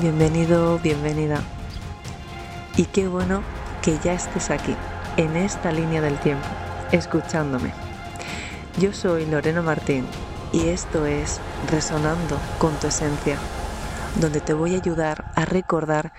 [0.00, 1.42] bienvenido, bienvenida.
[2.76, 3.42] Y qué bueno
[3.82, 4.74] que ya estés aquí,
[5.16, 6.46] en esta línea del tiempo,
[6.92, 7.72] escuchándome.
[8.80, 10.06] Yo soy Lorena Martín
[10.52, 11.40] y esto es
[11.70, 13.38] Resonando con tu Esencia,
[14.20, 16.12] donde te voy a ayudar a recordar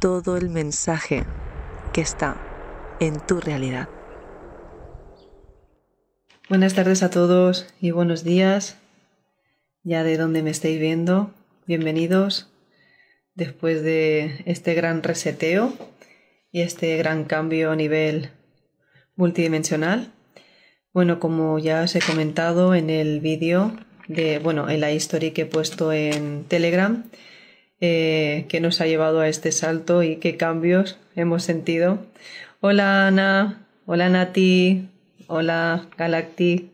[0.00, 1.24] todo el mensaje
[1.92, 2.36] que está
[3.00, 3.88] en tu realidad.
[6.48, 8.76] Buenas tardes a todos y buenos días,
[9.82, 11.32] ya de donde me estéis viendo.
[11.66, 12.48] Bienvenidos
[13.38, 15.72] después de este gran reseteo
[16.50, 18.30] y este gran cambio a nivel
[19.14, 20.12] multidimensional.
[20.92, 25.42] Bueno, como ya os he comentado en el vídeo de, bueno, en la historia que
[25.42, 27.04] he puesto en Telegram,
[27.80, 32.04] eh, que nos ha llevado a este salto y qué cambios hemos sentido.
[32.60, 34.88] Hola Ana, hola Nati,
[35.28, 36.72] hola Galacti,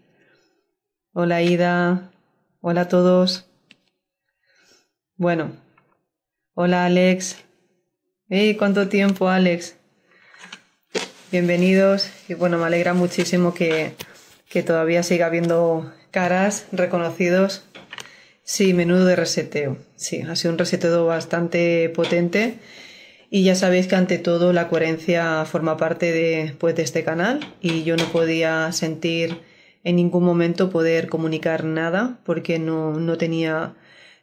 [1.12, 2.10] hola Ida,
[2.62, 3.50] hola a todos.
[5.16, 5.63] Bueno,
[6.56, 7.38] hola Alex.
[8.28, 8.54] ¡Hey!
[8.56, 9.76] ¿Cuánto tiempo, Alex?
[11.32, 13.94] Bienvenidos y bueno, me alegra muchísimo que,
[14.48, 17.64] que todavía siga habiendo caras reconocidos.
[18.44, 19.78] Sí, menudo de reseteo.
[19.96, 22.58] Sí, ha sido un reseteo bastante potente
[23.30, 27.40] y ya sabéis que ante todo la coherencia forma parte de, pues, de este canal
[27.60, 29.40] y yo no podía sentir
[29.82, 33.74] en ningún momento poder comunicar nada porque no, no tenía,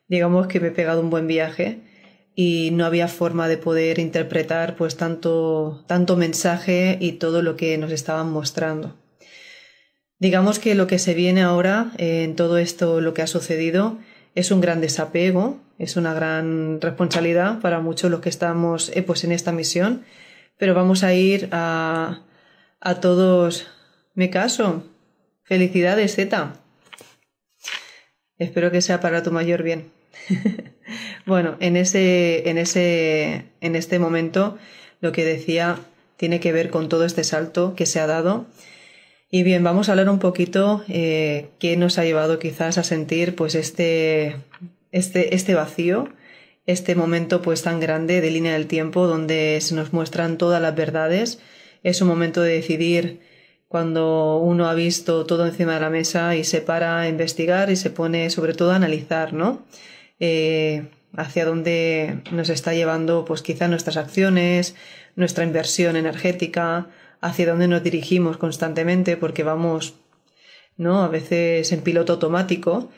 [0.08, 1.82] digamos que me he pegado un buen viaje
[2.36, 7.78] y no había forma de poder interpretar pues tanto, tanto mensaje y todo lo que
[7.78, 8.96] nos estaban mostrando.
[10.20, 13.98] Digamos que lo que se viene ahora en todo esto, lo que ha sucedido,
[14.36, 19.24] es un gran desapego, es una gran responsabilidad para muchos los que estamos eh, pues
[19.24, 20.04] en esta misión,
[20.58, 22.22] pero vamos a ir a,
[22.80, 23.68] a todos.
[24.14, 24.84] Me caso.
[25.44, 26.54] Felicidades, Z.
[28.38, 29.92] Espero que sea para tu mayor bien.
[31.26, 34.58] bueno, en ese, en ese, en este momento,
[35.00, 35.80] lo que decía
[36.18, 38.48] tiene que ver con todo este salto que se ha dado
[39.34, 43.34] y bien, vamos a hablar un poquito eh, qué nos ha llevado quizás a sentir
[43.34, 44.36] pues este,
[44.92, 46.10] este, este vacío,
[46.66, 50.76] este momento pues tan grande de línea del tiempo donde se nos muestran todas las
[50.76, 51.40] verdades.
[51.82, 53.22] Es un momento de decidir
[53.70, 57.78] cuando uno ha visto todo encima de la mesa y se para a investigar y
[57.78, 59.66] se pone sobre todo a analizar, ¿no?
[60.20, 64.76] Eh, hacia dónde nos está llevando pues quizá nuestras acciones,
[65.16, 66.88] nuestra inversión energética,
[67.22, 69.96] hacia dónde nos dirigimos constantemente porque vamos,
[70.78, 71.04] ¿no?
[71.04, 72.90] A veces en piloto automático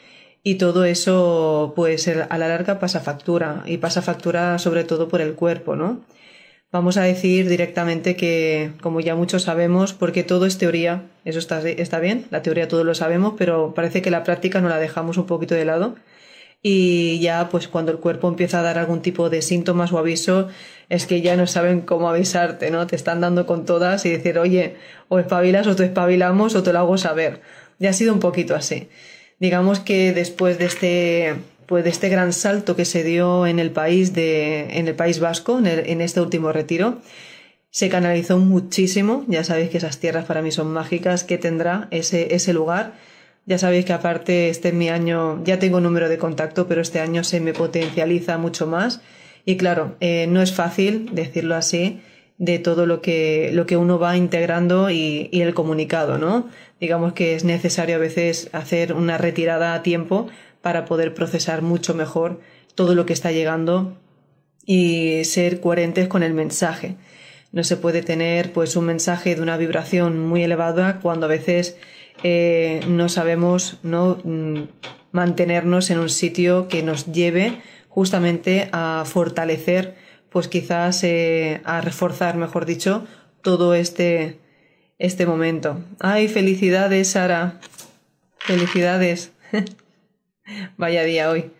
[0.44, 5.22] y todo eso, pues a la larga pasa factura y pasa factura sobre todo por
[5.22, 6.02] el cuerpo, ¿no?
[6.72, 11.62] Vamos a decir directamente que, como ya muchos sabemos, porque todo es teoría, eso está,
[11.62, 15.18] está bien, la teoría todo lo sabemos, pero parece que la práctica no la dejamos
[15.18, 15.96] un poquito de lado
[16.66, 20.48] y ya pues cuando el cuerpo empieza a dar algún tipo de síntomas o aviso
[20.90, 22.88] es que ya no saben cómo avisarte, ¿no?
[22.88, 24.78] Te están dando con todas y decir, oye,
[25.10, 27.42] o espabilas o te espabilamos o te lo hago saber.
[27.80, 28.88] Ya ha sido un poquito así.
[29.40, 31.36] Digamos que después de este,
[31.66, 35.20] pues de este gran salto que se dio en el país de, en el País
[35.20, 37.00] Vasco, en, este último retiro,
[37.72, 39.26] se canalizó muchísimo.
[39.28, 42.94] Ya sabéis que esas tierras para mí son mágicas que tendrá ese, ese lugar
[43.46, 47.00] ya sabéis que aparte este es mi año, ya tengo número de contacto, pero este
[47.00, 49.02] año se me potencializa mucho más.
[49.46, 52.02] Y claro, eh, no es fácil decirlo así
[52.38, 56.50] de todo lo que, lo que uno va integrando y, y, el comunicado, ¿no?
[56.80, 60.28] Digamos que es necesario a veces hacer una retirada a tiempo
[60.62, 62.40] para poder procesar mucho mejor
[62.76, 63.98] todo lo que está llegando
[64.66, 66.96] y ser coherentes con el mensaje.
[67.52, 71.78] No se puede tener pues un mensaje de una vibración muy elevada cuando a veces
[72.24, 74.64] eh, no sabemos no mm,
[75.12, 79.96] mantenernos en un sitio que nos lleve justamente a fortalecer,
[80.30, 83.06] pues quizás eh, a reforzar, mejor dicho,
[83.42, 84.40] todo este,
[84.98, 85.84] este momento.
[86.00, 87.60] ¡Ay, felicidades, Sara!
[88.40, 89.32] Felicidades.
[90.78, 91.52] Vaya día hoy.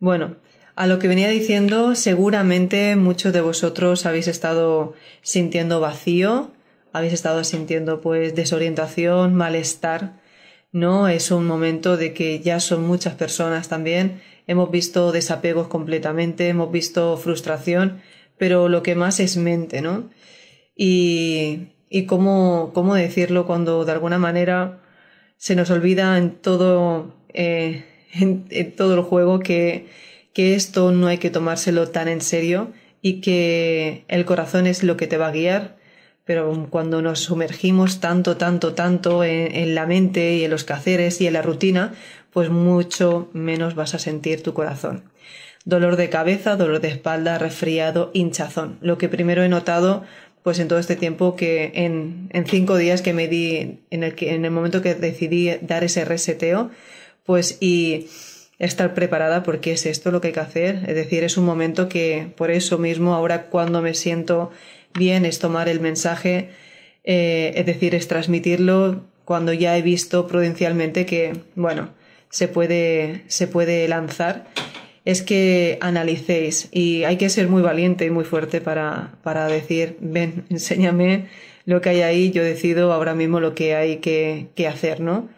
[0.00, 0.36] Bueno,
[0.74, 6.50] a lo que venía diciendo, seguramente muchos de vosotros habéis estado sintiendo vacío,
[6.92, 10.20] habéis estado sintiendo pues desorientación, malestar,
[10.72, 11.08] ¿no?
[11.08, 16.70] Es un momento de que ya son muchas personas también, hemos visto desapegos completamente, hemos
[16.72, 18.00] visto frustración,
[18.38, 20.10] pero lo que más es mente, ¿no?
[20.76, 24.80] Y, y cómo, cómo decirlo cuando de alguna manera
[25.36, 29.86] se nos olvida en todo, eh, en, en todo el juego que,
[30.32, 32.72] que esto no hay que tomárselo tan en serio
[33.02, 35.79] y que el corazón es lo que te va a guiar
[36.24, 41.26] pero cuando nos sumergimos tanto, tanto, tanto en, la mente y en los quehaceres y
[41.26, 41.94] en la rutina,
[42.32, 45.04] pues mucho menos vas a sentir tu corazón.
[45.64, 48.78] dolor de cabeza, dolor de espalda, resfriado, hinchazón.
[48.80, 50.04] Lo que primero he notado
[50.42, 54.14] pues en todo este tiempo que en, en cinco días que me di, en el,
[54.14, 56.70] que, en el momento que decidí dar ese reseteo,
[57.24, 58.08] pues y
[58.58, 60.84] estar preparada porque es esto lo que hay que hacer.
[60.86, 64.50] Es decir, es un momento que por eso mismo ahora cuando me siento
[64.94, 66.50] bien es tomar el mensaje,
[67.04, 71.90] eh, es decir, es transmitirlo cuando ya he visto prudencialmente que, bueno,
[72.28, 74.46] se puede, se puede lanzar
[75.04, 79.96] es que analicéis y hay que ser muy valiente y muy fuerte para, para decir,
[80.00, 81.28] ven, enséñame
[81.64, 85.28] lo que hay ahí, yo decido ahora mismo lo que hay que, que hacer, ¿no?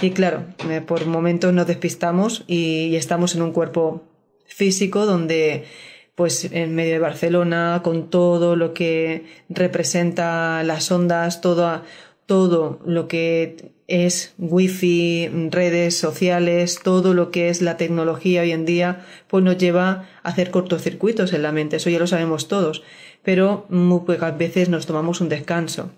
[0.00, 4.02] Y claro, eh, por momentos nos despistamos y, estamos en un cuerpo
[4.46, 5.64] físico donde
[6.14, 11.82] pues en medio de Barcelona, con todo lo que representa las ondas, todo,
[12.26, 18.64] todo lo que es wifi, redes sociales, todo lo que es la tecnología hoy en
[18.64, 22.82] día, pues nos lleva a hacer cortocircuitos en la mente, eso ya lo sabemos todos,
[23.22, 25.90] pero muy pocas veces nos tomamos un descanso.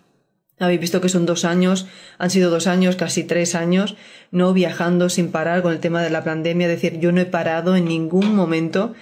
[0.59, 1.87] Habéis visto que son dos años,
[2.19, 3.95] han sido dos años, casi tres años,
[4.31, 7.27] no viajando sin parar con el tema de la pandemia, es decir, yo no he
[7.27, 8.95] parado en ningún momento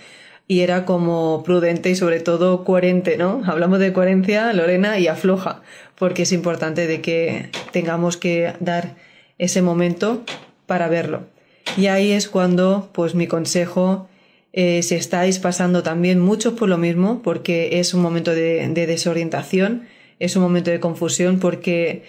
[0.46, 3.43] y era como prudente y sobre todo coherente, ¿no?
[3.46, 5.62] Hablamos de coherencia, Lorena, y afloja,
[5.96, 8.96] porque es importante de que tengamos que dar
[9.38, 10.23] ese momento
[10.67, 11.23] para verlo.
[11.76, 14.08] Y ahí es cuando, pues mi consejo,
[14.52, 19.87] eh, si estáis pasando también muchos por lo mismo, porque es un momento de desorientación,
[20.19, 22.05] es un momento de confusión, porque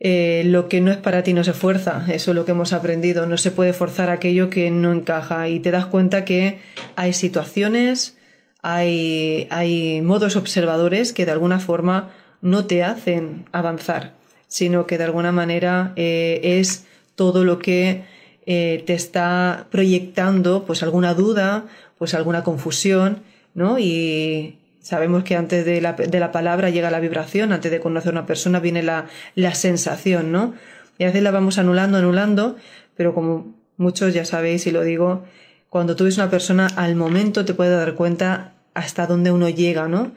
[0.00, 2.72] eh, lo que no es para ti no se fuerza, eso es lo que hemos
[2.72, 6.60] aprendido, no se puede forzar aquello que no encaja y te das cuenta que
[6.94, 8.16] hay situaciones,
[8.62, 12.10] hay, hay modos observadores que de alguna forma
[12.40, 14.14] no te hacen avanzar,
[14.46, 16.86] sino que de alguna manera eh, es
[17.16, 18.04] todo lo que
[18.46, 21.66] eh, te está proyectando pues alguna duda,
[21.98, 23.18] pues alguna confusión,
[23.54, 23.78] ¿no?
[23.78, 28.08] Y, Sabemos que antes de la, de la, palabra llega la vibración, antes de conocer
[28.08, 29.04] a una persona viene la,
[29.34, 30.54] la sensación, ¿no?
[30.96, 32.56] Y a veces la vamos anulando, anulando,
[32.96, 35.24] pero como muchos ya sabéis y lo digo,
[35.68, 39.88] cuando tú ves una persona, al momento te puedes dar cuenta hasta dónde uno llega,
[39.88, 40.12] ¿no?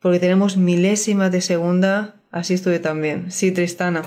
[0.00, 3.30] Porque tenemos milésimas de segunda, así estoy también.
[3.30, 4.04] Sí, Tristana,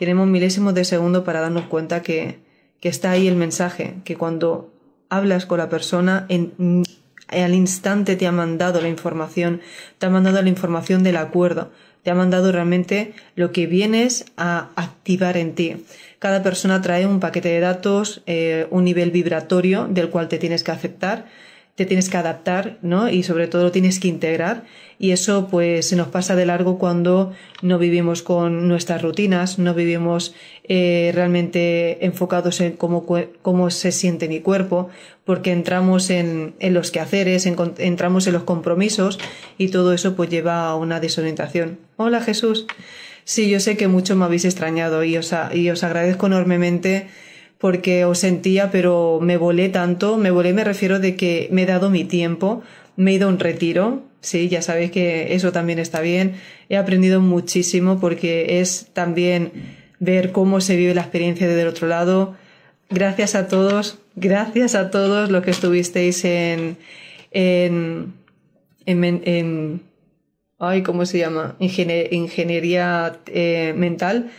[0.00, 2.40] tenemos milésimos de segundo para darnos cuenta que,
[2.80, 4.74] que está ahí el mensaje, que cuando
[5.08, 6.82] hablas con la persona, en
[7.28, 9.60] al instante te ha mandado la información,
[9.98, 11.70] te ha mandado la información del acuerdo,
[12.02, 15.84] te ha mandado realmente lo que vienes a activar en ti.
[16.18, 20.62] Cada persona trae un paquete de datos, eh, un nivel vibratorio del cual te tienes
[20.62, 21.26] que aceptar
[21.76, 23.08] te tienes que adaptar, ¿no?
[23.10, 24.64] Y sobre todo lo tienes que integrar.
[24.98, 29.74] Y eso pues se nos pasa de largo cuando no vivimos con nuestras rutinas, no
[29.74, 30.34] vivimos
[30.64, 33.04] eh, realmente enfocados en cómo,
[33.42, 34.88] cómo se siente mi cuerpo,
[35.26, 39.18] porque entramos en, en los quehaceres, entramos en los compromisos
[39.58, 41.78] y todo eso pues lleva a una desorientación.
[41.96, 42.66] Hola Jesús.
[43.24, 47.08] Sí, yo sé que mucho me habéis extrañado y os, y os agradezco enormemente
[47.66, 51.66] porque os sentía, pero me volé tanto, me volé me refiero de que me he
[51.66, 52.62] dado mi tiempo,
[52.94, 56.36] me he ido a un retiro, sí, ya sabéis que eso también está bien,
[56.68, 59.50] he aprendido muchísimo porque es también
[59.98, 62.36] ver cómo se vive la experiencia desde el otro lado.
[62.88, 66.76] Gracias a todos, gracias a todos los que estuvisteis en,
[67.32, 68.14] en,
[68.86, 69.82] en,
[70.60, 71.56] ay, ¿cómo se llama?
[71.58, 74.30] ingeniería eh, mental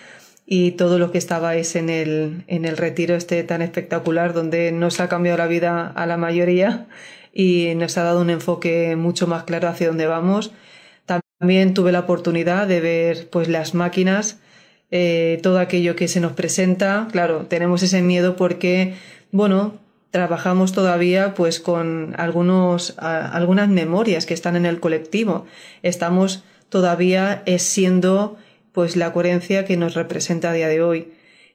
[0.50, 5.02] y todo lo que estabais en el, en el retiro este tan espectacular donde nos
[5.02, 6.88] ha cambiado la vida a la mayoría
[7.34, 10.54] y nos ha dado un enfoque mucho más claro hacia dónde vamos.
[11.06, 14.40] También tuve la oportunidad de ver pues las máquinas,
[14.90, 17.10] eh, todo aquello que se nos presenta.
[17.12, 18.96] Claro, tenemos ese miedo porque,
[19.34, 19.76] bueno,
[20.12, 25.46] trabajamos todavía pues con algunos, algunas memorias que están en el colectivo.
[25.84, 28.38] Estamos todavía siendo
[28.78, 31.08] pues la coherencia que nos representa a día de hoy.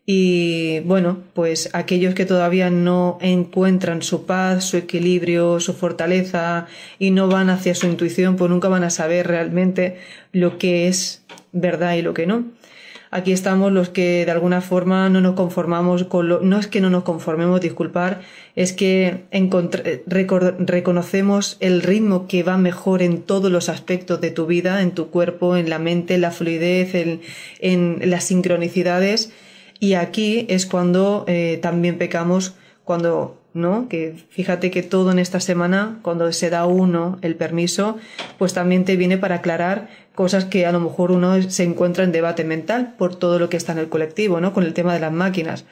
[0.05, 6.67] Y bueno, pues aquellos que todavía no encuentran su paz, su equilibrio, su fortaleza
[6.99, 9.99] y no van hacia su intuición, pues nunca van a saber realmente
[10.33, 12.47] lo que es verdad y lo que no.
[13.15, 16.81] Aquí estamos los que de alguna forma no nos conformamos con lo, no es que
[16.81, 18.23] no nos conformemos, disculpar,
[18.57, 19.25] es que
[20.57, 25.11] reconocemos el ritmo que va mejor en todos los aspectos de tu vida, en tu
[25.11, 26.95] cuerpo, en la mente, en la fluidez,
[27.61, 29.31] en, las sincronicidades.
[29.79, 33.89] Y aquí es cuando eh, también pecamos, cuando ¿no?
[33.89, 37.99] Que fíjate que todo en esta semana, cuando se da uno el permiso,
[38.39, 42.13] pues también te viene para aclarar cosas que a lo mejor uno se encuentra en
[42.13, 44.53] debate mental por todo lo que está en el colectivo, ¿no?
[44.53, 45.65] Con el tema de las máquinas.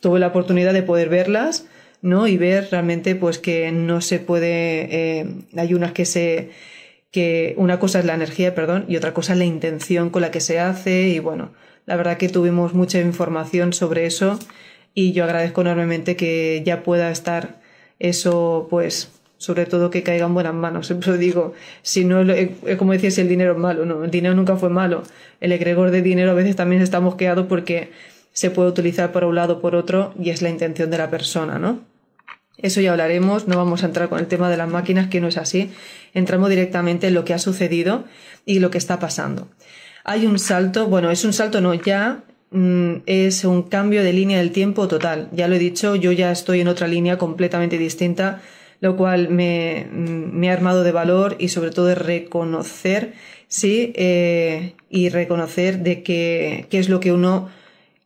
[0.00, 1.66] Tuve la oportunidad de poder verlas,
[2.02, 2.26] ¿no?
[2.28, 5.26] Y ver realmente pues que no se puede, eh,
[5.56, 6.50] hay unas que se,
[7.10, 10.30] que una cosa es la energía, perdón, y otra cosa es la intención con la
[10.30, 11.52] que se hace y bueno,
[11.86, 14.38] la verdad que tuvimos mucha información sobre eso
[14.92, 17.60] y yo agradezco enormemente que ya pueda estar
[17.98, 20.86] eso pues sobre todo que caiga en buenas manos.
[20.86, 24.34] Siempre digo, si no, es como decía, si el dinero es malo, no, el dinero
[24.34, 25.02] nunca fue malo.
[25.40, 27.90] El egregor de dinero a veces también está mosqueado porque
[28.32, 31.10] se puede utilizar por un lado o por otro y es la intención de la
[31.10, 31.80] persona, ¿no?
[32.58, 35.28] Eso ya hablaremos, no vamos a entrar con el tema de las máquinas, que no
[35.28, 35.70] es así.
[36.14, 38.04] Entramos directamente en lo que ha sucedido
[38.46, 39.48] y lo que está pasando.
[40.04, 44.38] Hay un salto, bueno, es un salto, no, ya mm, es un cambio de línea
[44.38, 45.28] del tiempo total.
[45.32, 48.40] Ya lo he dicho, yo ya estoy en otra línea completamente distinta
[48.80, 53.14] lo cual me, me ha armado de valor y sobre todo de reconocer,
[53.48, 57.48] sí, eh, y reconocer de qué es lo que uno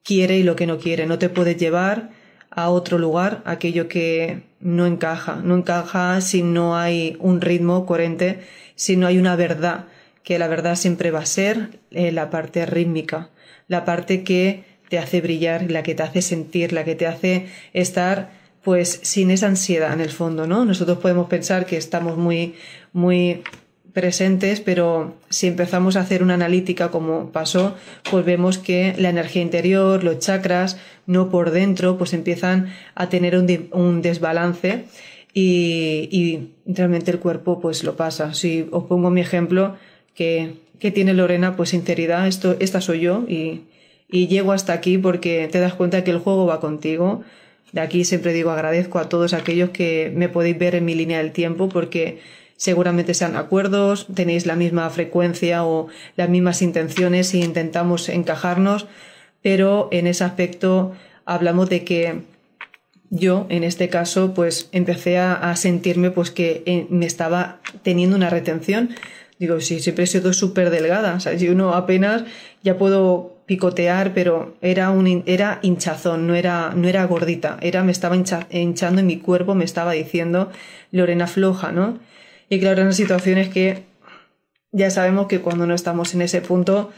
[0.05, 1.07] quiere y lo que no quiere.
[1.07, 2.11] No te puedes llevar
[2.51, 5.37] a otro lugar aquello que no encaja.
[5.37, 8.41] No encaja si no hay un ritmo coherente,
[8.75, 9.87] si no hay una verdad,
[10.23, 13.31] que la verdad siempre va a ser eh, la parte rítmica,
[13.69, 17.47] la parte que te hace brillar, la que te hace sentir, la que te hace
[17.73, 18.31] estar
[18.63, 20.65] pues sin esa ansiedad en el fondo, ¿no?
[20.65, 22.55] Nosotros podemos pensar que estamos muy,
[22.93, 23.43] muy
[23.93, 27.75] presentes, pero si empezamos a hacer una analítica como pasó,
[28.11, 33.37] pues vemos que la energía interior, los chakras, no por dentro, pues empiezan a tener
[33.37, 34.85] un, desbalance
[35.35, 38.35] y, realmente el cuerpo pues lo pasa.
[38.35, 39.77] Si os pongo mi ejemplo,
[40.15, 43.63] que, que tiene Lorena, pues sinceridad, esto, esta soy yo y,
[44.09, 47.23] y llego hasta aquí porque te das cuenta que el juego va contigo,
[47.73, 51.19] de aquí siempre digo agradezco a todos aquellos que me podéis ver en mi línea
[51.19, 52.21] del tiempo porque
[52.57, 58.87] seguramente sean acuerdos, tenéis la misma frecuencia o las mismas intenciones y intentamos encajarnos,
[59.41, 60.93] pero en ese aspecto
[61.25, 62.23] hablamos de que
[63.11, 68.31] yo, en este caso, pues empecé a, sentirme pues que eh, me estaba teniendo una
[68.31, 68.91] retención.
[69.41, 71.15] Digo, sí, siempre he sido súper delgada.
[71.15, 72.23] O sea, si uno apenas
[72.63, 77.91] ya puedo picotear, pero era un era hinchazón, no era, no era gordita, era me
[77.91, 80.53] estaba hinchando en mi cuerpo, me estaba diciendo
[80.93, 81.99] Lorena floja, ¿no?
[82.49, 83.83] Y claro, eran situaciones que
[84.71, 86.93] ya sabemos que cuando no estamos en ese punto,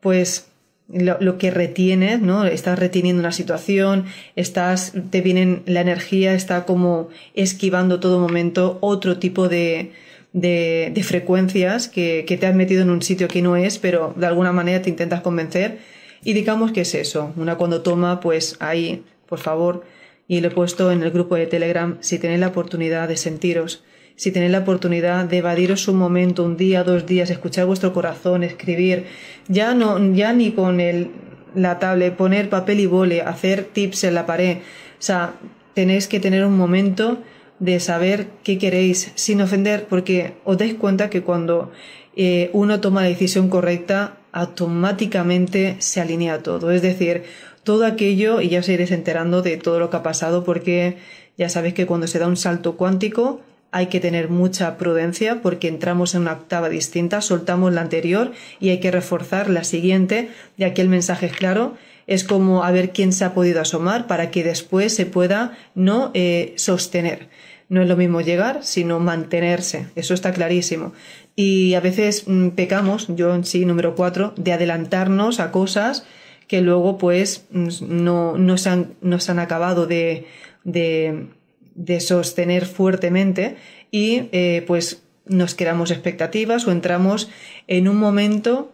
[0.00, 0.48] pues
[0.88, 2.46] lo, que retienes, ¿no?
[2.46, 9.18] Estás reteniendo una situación, estás, te vienen la energía, está como esquivando todo momento otro
[9.18, 9.92] tipo de,
[10.32, 14.52] de, frecuencias que, te has metido en un sitio que no es, pero de alguna
[14.52, 19.38] manera te intentas convencer y digamos que es eso, una cuando toma, pues ahí, por
[19.38, 19.84] favor,
[20.26, 23.84] y lo he puesto en el grupo de Telegram, si tenéis la oportunidad de sentiros,
[24.16, 28.42] si tenéis la oportunidad de evadiros un momento, un día, dos días, escuchar vuestro corazón,
[28.42, 29.06] escribir,
[29.48, 31.12] ya no, ya ni con el,
[31.54, 35.34] la tablet, poner papel y bole, hacer tips en la pared, o sea,
[35.74, 37.18] tenéis que tener un momento
[37.60, 41.70] de saber qué queréis sin ofender, porque os dais cuenta que cuando
[42.16, 46.70] eh, uno toma la decisión correcta, automáticamente se alinea todo.
[46.70, 47.24] Es decir,
[47.64, 50.96] todo aquello, y ya os iréis enterando de todo lo que ha pasado, porque
[51.36, 53.40] ya sabéis que cuando se da un salto cuántico
[53.70, 58.70] hay que tener mucha prudencia porque entramos en una octava distinta, soltamos la anterior y
[58.70, 61.76] hay que reforzar la siguiente, y aquí el mensaje es claro,
[62.06, 66.12] es como a ver quién se ha podido asomar para que después se pueda no
[66.14, 67.28] eh, sostener.
[67.68, 69.86] No es lo mismo llegar, sino mantenerse.
[69.94, 70.92] Eso está clarísimo.
[71.36, 76.04] Y a veces mm, pecamos, yo en sí, número cuatro, de adelantarnos a cosas
[76.48, 80.26] que luego pues mm, no, no, se, han, han acabado de,
[80.64, 83.56] de, sostener fuertemente
[83.90, 87.30] y eh, pues nos creamos expectativas o entramos
[87.66, 88.72] en un momento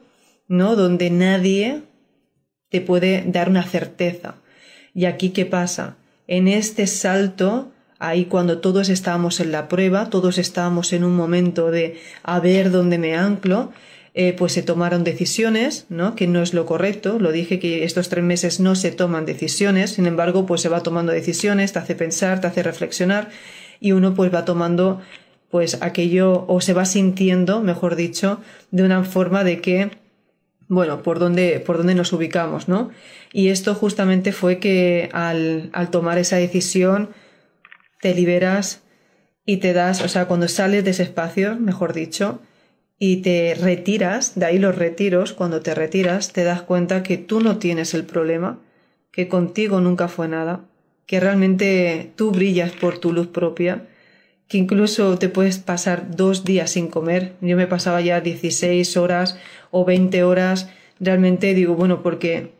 [0.49, 0.77] ¿no?
[0.77, 1.83] donde nadie
[2.71, 4.37] te puede dar una certeza.
[4.95, 5.97] Y aquí, ¿qué pasa?
[6.29, 11.71] En este salto Ahí cuando todos estábamos en la prueba, todos estábamos en un momento
[11.71, 13.73] de a ver dónde me anclo,
[14.15, 16.15] eh, pues se tomaron decisiones, ¿no?
[16.15, 17.19] Que no es lo correcto.
[17.19, 20.83] Lo dije que estos tres meses no se toman decisiones, sin embargo, pues se va
[20.83, 23.31] tomando decisiones, te hace pensar, te hace reflexionar
[23.81, 25.01] y uno pues va tomando
[25.51, 29.91] pues aquello o se va sintiendo, mejor dicho, de una forma de que
[30.69, 32.91] bueno, por dónde, por dónde nos ubicamos, ¿no?
[33.33, 37.11] Y esto justamente fue que al, al tomar esa decisión,
[38.05, 38.83] te liberas
[39.47, 42.39] y te das, o sea, cuando sales de ese espacio, mejor dicho,
[42.99, 47.41] y te retiras, de ahí los retiros, cuando te retiras, te das cuenta que tú
[47.41, 48.59] no tienes el problema,
[49.11, 50.67] que contigo nunca fue nada,
[51.07, 53.87] que realmente tú brillas por tu luz propia,
[54.49, 57.33] que incluso te puedes pasar dos días sin comer.
[57.41, 59.39] Yo me pasaba ya 16 horas
[59.71, 60.69] o 20 horas,
[61.01, 62.53] realmente digo, bueno, porque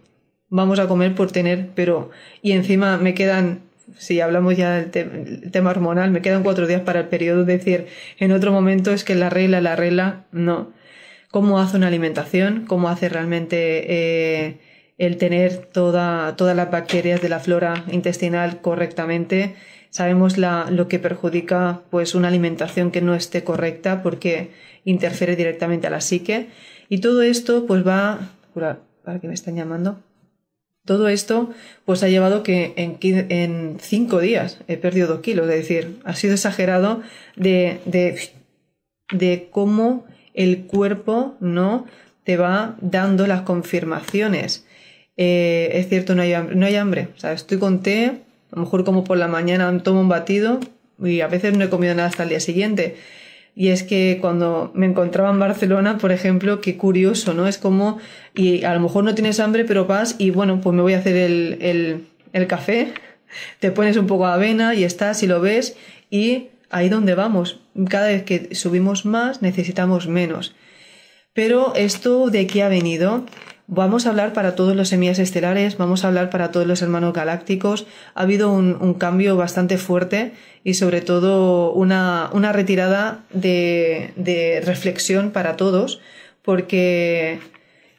[0.49, 2.09] vamos a comer por tener, pero
[2.41, 3.61] y encima me quedan
[3.99, 7.87] si hablamos ya del tema hormonal, me quedan cuatro días para el periodo, decir,
[8.19, 10.73] en otro momento es que la regla, la regla, no.
[11.31, 12.65] ¿Cómo hace una alimentación?
[12.67, 13.57] ¿Cómo hace realmente
[13.89, 14.61] eh,
[14.99, 19.57] el tener toda, todas las bacterias de la flora intestinal correctamente?
[19.91, 24.51] Sabemos la, lo que perjudica pues una alimentación que no esté correcta porque
[24.85, 26.49] interfiere directamente a la psique.
[26.89, 28.31] Y todo esto pues va...
[28.55, 30.01] ¿Para que me están llamando?
[30.85, 31.51] Todo esto
[31.85, 32.99] pues ha llevado que en,
[33.31, 37.01] en cinco días he perdido dos kilos, es decir, ha sido exagerado
[37.37, 38.31] de, de,
[39.11, 41.87] de cómo el cuerpo no
[42.25, 44.67] te va dando las confirmaciones.
[45.17, 47.09] Eh, es cierto, no hay, no hay hambre.
[47.17, 48.07] O sea, estoy con té,
[48.51, 50.61] a lo mejor como por la mañana tomo un batido
[51.03, 52.97] y a veces no he comido nada hasta el día siguiente.
[53.57, 57.47] Y es que cuando me encontraba en Barcelona, por ejemplo, qué curioso, ¿no?
[57.47, 57.99] Es como,
[58.35, 60.99] y a lo mejor no tienes hambre, pero vas y bueno, pues me voy a
[60.99, 62.95] hacer el, el, el café,
[63.61, 65.77] te pones un poco de avena y estás y lo ves
[66.11, 67.61] y ahí donde vamos.
[67.89, 70.55] Cada vez que subimos más, necesitamos menos.
[71.33, 73.25] Pero esto de qué ha venido,
[73.67, 77.15] Vamos a hablar para todos los semillas estelares, vamos a hablar para todos los hermanos
[77.15, 77.87] galácticos.
[78.15, 80.33] Ha habido un, cambio bastante fuerte
[80.65, 86.01] y sobre todo una, una retirada de, reflexión para todos
[86.43, 87.41] porque,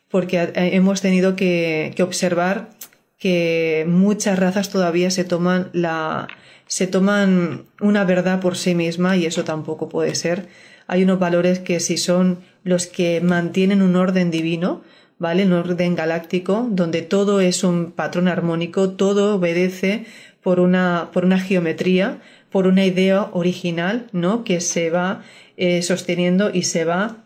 [0.09, 2.69] porque hemos tenido que, que, observar
[3.17, 6.27] que muchas razas todavía se toman, la,
[6.67, 10.47] se toman una verdad por sí misma y eso tampoco puede ser.
[10.85, 14.83] Hay unos valores que si son los que mantienen un orden divino,
[15.19, 15.43] ¿vale?
[15.43, 20.05] En orden galáctico, donde todo es un patrón armónico, todo obedece
[20.41, 24.43] por una, por una geometría, por una idea original, ¿no?
[24.43, 25.23] Que se va
[25.57, 27.17] eh, sosteniendo y se va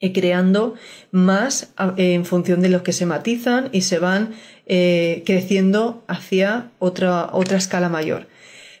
[0.00, 0.74] eh, creando
[1.10, 4.34] más en función de los que se matizan y se van
[4.66, 8.26] eh, creciendo hacia otra, otra escala mayor.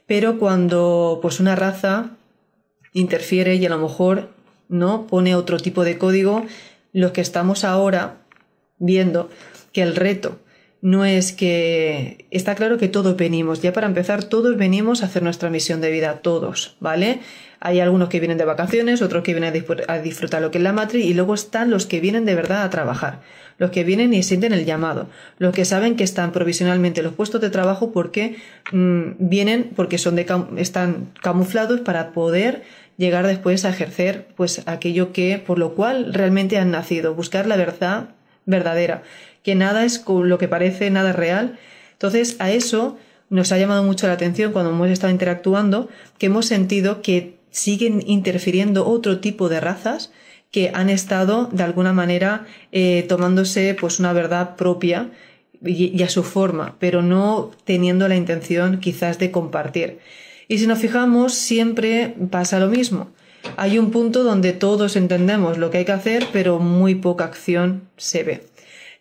[0.06, 2.16] Pero cuando pues una raza
[2.92, 4.30] interfiere y a lo mejor
[4.68, 6.44] no pone otro tipo de código,
[6.92, 8.21] los que estamos ahora
[8.82, 9.30] viendo
[9.72, 10.38] que el reto
[10.82, 15.22] no es que está claro que todos venimos, ya para empezar, todos venimos a hacer
[15.22, 17.20] nuestra misión de vida, todos, ¿vale?
[17.60, 19.54] Hay algunos que vienen de vacaciones, otros que vienen
[19.86, 22.64] a disfrutar lo que es la matriz y luego están los que vienen de verdad
[22.64, 23.20] a trabajar,
[23.58, 27.14] los que vienen y sienten el llamado, los que saben que están provisionalmente en los
[27.14, 28.34] puestos de trabajo porque
[28.72, 32.64] mmm, vienen, porque son de, están camuflados para poder
[32.96, 37.56] llegar después a ejercer pues aquello que por lo cual realmente han nacido, buscar la
[37.56, 38.08] verdad
[38.46, 39.02] verdadera,
[39.42, 41.58] que nada es lo que parece, nada real.
[41.92, 42.98] Entonces, a eso
[43.30, 48.02] nos ha llamado mucho la atención cuando hemos estado interactuando, que hemos sentido que siguen
[48.06, 50.12] interfiriendo otro tipo de razas
[50.50, 55.10] que han estado de alguna manera eh, tomándose pues una verdad propia
[55.64, 59.98] y, a su forma, pero no teniendo la intención quizás de compartir.
[60.48, 63.10] Y si nos fijamos, siempre pasa lo mismo.
[63.56, 67.88] Hay un punto donde todos entendemos lo que hay que hacer, pero muy poca acción
[67.96, 68.46] se ve.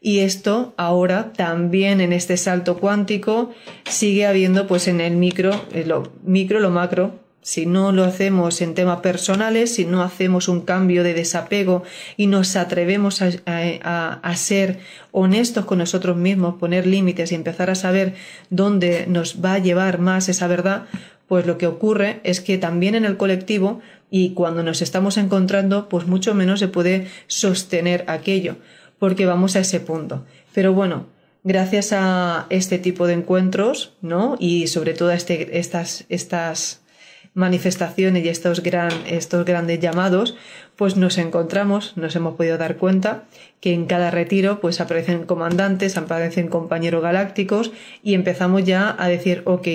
[0.03, 3.51] Y esto ahora también en este salto cuántico
[3.87, 5.51] sigue habiendo pues en el micro,
[5.85, 10.61] lo micro, lo macro, si no lo hacemos en temas personales, si no hacemos un
[10.61, 11.83] cambio de desapego
[12.17, 14.79] y nos atrevemos a, a, a, ser
[15.11, 18.13] honestos con nosotros mismos, poner límites y empezar a saber
[18.49, 20.85] dónde nos va a llevar más esa verdad,
[21.27, 25.89] pues lo que ocurre es que también en el colectivo y cuando nos estamos encontrando,
[25.89, 28.57] pues mucho menos se puede sostener aquello,
[28.99, 30.25] porque vamos a ese punto.
[30.53, 31.07] Pero bueno,
[31.43, 34.35] gracias a este tipo de encuentros, ¿no?
[34.37, 36.81] Y sobre todo a este, estas, estas
[37.33, 40.35] manifestaciones y estos, gran, estos grandes llamados,
[40.75, 43.23] pues nos encontramos, nos hemos podido dar cuenta
[43.61, 47.71] que en cada retiro pues aparecen comandantes, aparecen compañeros galácticos
[48.03, 49.67] y empezamos ya a decir, ok,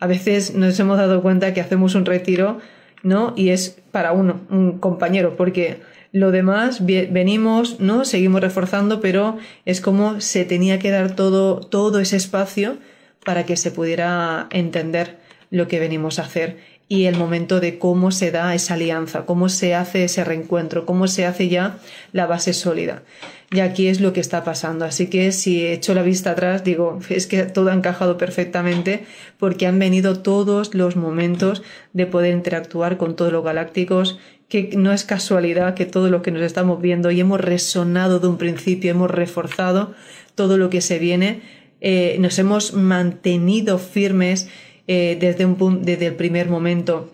[0.00, 2.58] a veces nos hemos dado cuenta que hacemos un retiro,
[3.02, 3.34] ¿no?
[3.36, 5.80] Y es para uno, un compañero, porque
[6.12, 8.04] lo demás venimos, ¿no?
[8.04, 12.78] Seguimos reforzando, pero es como se tenía que dar todo, todo ese espacio
[13.24, 15.18] para que se pudiera entender
[15.50, 16.58] lo que venimos a hacer
[16.88, 21.06] y el momento de cómo se da esa alianza, cómo se hace ese reencuentro, cómo
[21.06, 21.78] se hace ya
[22.12, 23.02] la base sólida.
[23.50, 24.84] Y aquí es lo que está pasando.
[24.84, 29.04] Así que si echo la vista atrás, digo, es que todo ha encajado perfectamente
[29.38, 34.92] porque han venido todos los momentos de poder interactuar con todos los galácticos, que no
[34.92, 38.90] es casualidad que todo lo que nos estamos viendo y hemos resonado de un principio,
[38.90, 39.94] hemos reforzado
[40.34, 41.42] todo lo que se viene,
[41.80, 44.48] eh, nos hemos mantenido firmes
[44.88, 47.12] eh, desde, un, desde el primer momento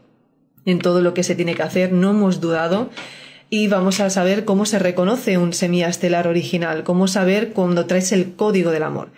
[0.64, 2.88] en todo lo que se tiene que hacer, no hemos dudado
[3.50, 8.12] y vamos a saber cómo se reconoce un semilla estelar original, cómo saber cuando traes
[8.12, 9.10] el código del amor.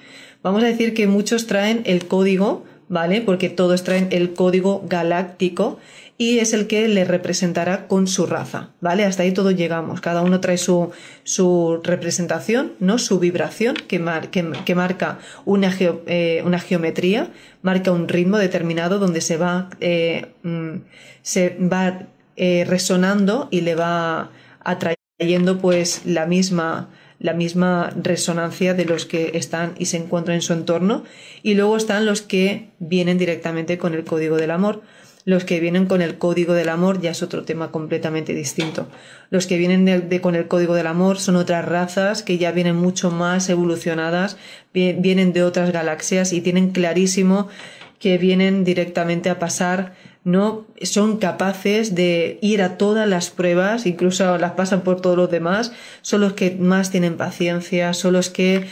[0.42, 3.21] Vamos a decir que muchos traen el código, ¿vale?
[3.21, 5.79] Porque todos traen el código galáctico
[6.18, 9.05] y es el que le representará con su raza, ¿vale?
[9.05, 10.00] Hasta ahí todos llegamos.
[10.00, 10.90] Cada uno trae su,
[11.24, 12.98] su representación, ¿no?
[12.98, 14.02] Su vibración que,
[14.64, 20.76] que, marca una, eh, una, geometría, marca un ritmo determinado donde se va, eh, mm,
[21.20, 28.85] se va eh, resonando y le va atrayendo pues la misma la misma resonancia de
[28.85, 31.02] los que están y se encuentran en su entorno
[31.42, 34.83] y luego están los que vienen directamente con el código del amor
[35.26, 38.86] los que vienen con el código del amor ya es otro tema completamente distinto.
[39.28, 43.10] Los que vienen con el código del amor son otras razas que ya vienen mucho
[43.10, 44.38] más evolucionadas,
[44.72, 47.48] vienen de otras galaxias y tienen clarísimo
[47.98, 54.38] que vienen directamente a pasar no son capaces de ir a todas las pruebas, incluso
[54.38, 58.66] las pasan por todos los demás, son los que más tienen paciencia, son los que,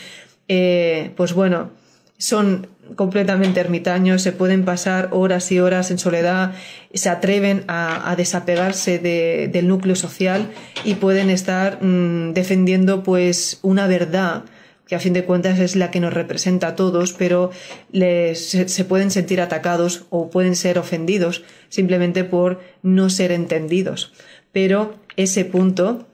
[0.49, 1.71] eh, pues bueno,
[2.17, 6.53] son completamente ermitaños, se pueden pasar horas y horas en soledad,
[6.93, 10.51] se atreven a, desapegarse del núcleo social
[10.83, 14.43] y pueden estar mm, defendiendo pues una verdad
[14.87, 17.51] que a fin de cuentas es la que nos representa a todos, pero
[17.91, 24.13] se, pueden sentir atacados o pueden ser ofendidos simplemente por no ser entendidos.
[24.51, 26.07] Pero ese punto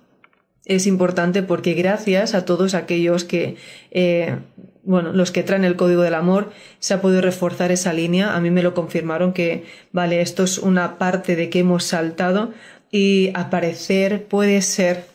[0.66, 3.56] es importante porque gracias a todos aquellos que
[3.92, 4.38] eh,
[4.84, 8.36] bueno, los que traen el código del amor, se ha podido reforzar esa línea.
[8.36, 12.52] A mí me lo confirmaron que, vale, esto es una parte de que hemos saltado
[12.92, 15.06] y aparecer puede ser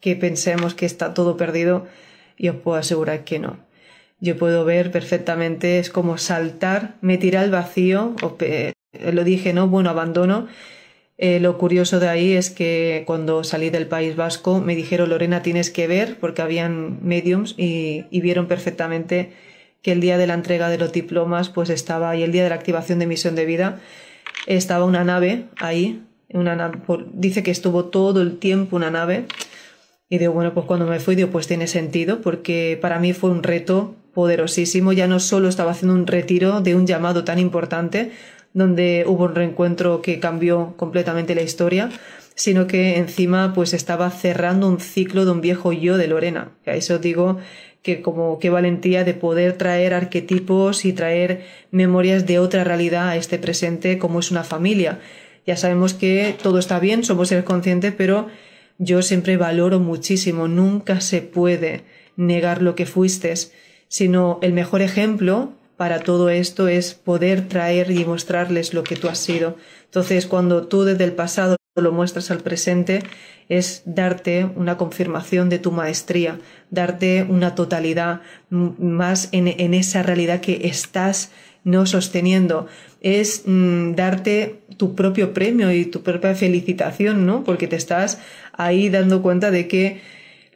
[0.00, 1.86] que pensemos que está todo perdido
[2.36, 3.58] y os puedo asegurar que no.
[4.20, 8.14] Yo puedo ver perfectamente, es como saltar, me tira al vacío,
[9.12, 9.68] lo dije, ¿no?
[9.68, 10.46] Bueno, abandono
[11.22, 15.42] eh, lo curioso de ahí es que cuando salí del País Vasco me dijeron, Lorena,
[15.42, 19.30] tienes que ver, porque habían mediums y, vieron perfectamente
[19.82, 22.48] que el día de la entrega de los diplomas, pues estaba, y el día de
[22.48, 23.80] la activación de misión de vida,
[24.46, 26.72] estaba una nave ahí, una
[27.12, 29.26] dice que estuvo todo el tiempo una nave,
[30.08, 33.28] y digo, bueno, pues cuando me fui, digo, pues tiene sentido, porque para mí fue
[33.28, 38.10] un reto poderosísimo, ya no solo estaba haciendo un retiro de un llamado tan importante,
[38.52, 41.90] donde hubo un reencuentro que cambió completamente la historia,
[42.34, 46.52] sino que encima pues estaba cerrando un ciclo de un viejo yo de Lorena.
[46.66, 47.38] A eso digo
[47.82, 53.16] que como qué valentía de poder traer arquetipos y traer memorias de otra realidad a
[53.16, 55.00] este presente como es una familia.
[55.46, 58.28] Ya sabemos que todo está bien, somos seres conscientes, pero
[58.78, 61.82] yo siempre valoro muchísimo, nunca se puede
[62.16, 63.34] negar lo que fuiste,
[63.88, 69.08] sino el mejor ejemplo para todo esto es poder traer y mostrarles lo que tú
[69.08, 69.56] has sido.
[69.86, 73.02] Entonces, cuando tú desde el pasado lo muestras al presente,
[73.48, 76.38] es darte una confirmación de tu maestría,
[76.68, 81.32] darte una totalidad más en, esa realidad que estás
[81.64, 82.66] no sosteniendo.
[83.00, 87.42] Es mm, darte tu propio premio y tu propia felicitación, ¿no?
[87.42, 88.18] Porque te estás
[88.52, 90.02] ahí dando cuenta de que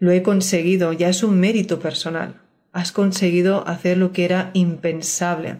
[0.00, 2.43] lo he conseguido, ya es un mérito personal
[2.74, 5.56] has conseguido hacer lo que era impensable.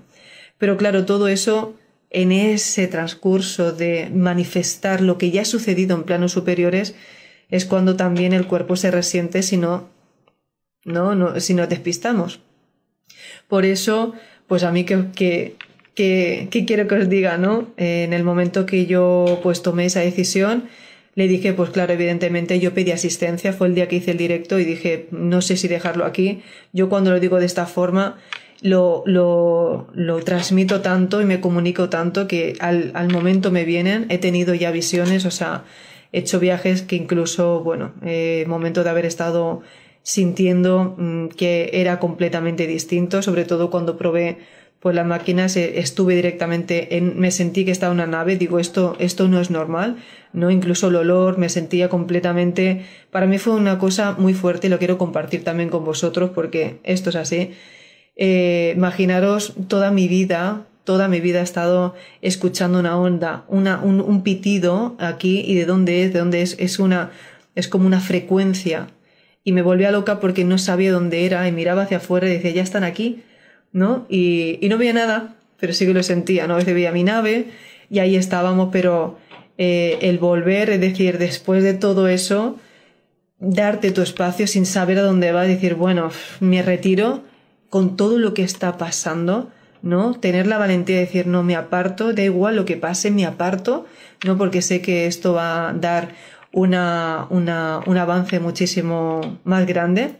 [0.58, 1.74] Pero claro, todo eso
[2.10, 6.94] en ese transcurso de manifestar lo que ya ha sucedido en planos superiores
[7.50, 9.88] es cuando también el cuerpo se resiente si no,
[10.84, 12.40] no, no si nos despistamos.
[13.48, 14.14] Por eso,
[14.48, 15.56] pues a mí que, que,
[15.94, 17.68] que, quiero que os diga, ¿no?
[17.76, 20.64] en el momento que yo pues tomé esa decisión,
[21.14, 24.58] le dije, pues claro, evidentemente yo pedí asistencia, fue el día que hice el directo
[24.58, 26.42] y dije, no sé si dejarlo aquí.
[26.72, 28.16] Yo cuando lo digo de esta forma,
[28.60, 34.06] lo, lo, lo transmito tanto y me comunico tanto que al, al, momento me vienen,
[34.08, 35.64] he tenido ya visiones, o sea,
[36.12, 39.62] he hecho viajes que incluso, bueno, eh, momento de haber estado
[40.02, 44.38] sintiendo mm, que era completamente distinto, sobre todo cuando probé
[44.84, 48.96] pues las máquinas estuve directamente en, me sentí que estaba en una nave, digo, esto,
[48.98, 49.96] esto no es normal,
[50.34, 50.50] ¿no?
[50.50, 54.78] Incluso el olor, me sentía completamente, para mí fue una cosa muy fuerte y lo
[54.78, 57.52] quiero compartir también con vosotros porque esto es así.
[58.14, 64.02] Eh, imaginaros toda mi vida, toda mi vida he estado escuchando una onda, una, un,
[64.02, 67.10] un, pitido aquí y de dónde es, de dónde es, es una,
[67.54, 68.88] es como una frecuencia.
[69.44, 72.50] Y me volvía loca porque no sabía dónde era y miraba hacia afuera y decía,
[72.50, 73.22] ya están aquí
[73.74, 74.06] ¿no?
[74.08, 76.56] Y, no veía nada, pero sí que lo sentía, ¿no?
[76.56, 77.48] A veía mi nave
[77.90, 79.18] y ahí estábamos, pero
[79.58, 82.56] eh, el volver, es decir, después de todo eso,
[83.40, 86.10] darte tu espacio sin saber a dónde va, decir, bueno,
[86.40, 87.24] me retiro
[87.68, 89.50] con todo lo que está pasando,
[89.82, 90.14] ¿no?
[90.14, 93.86] Tener la valentía de decir, no, me aparto, da igual lo que pase, me aparto,
[94.24, 94.38] ¿no?
[94.38, 96.12] Porque sé que esto va a dar
[96.52, 100.14] una, una, un avance muchísimo más grande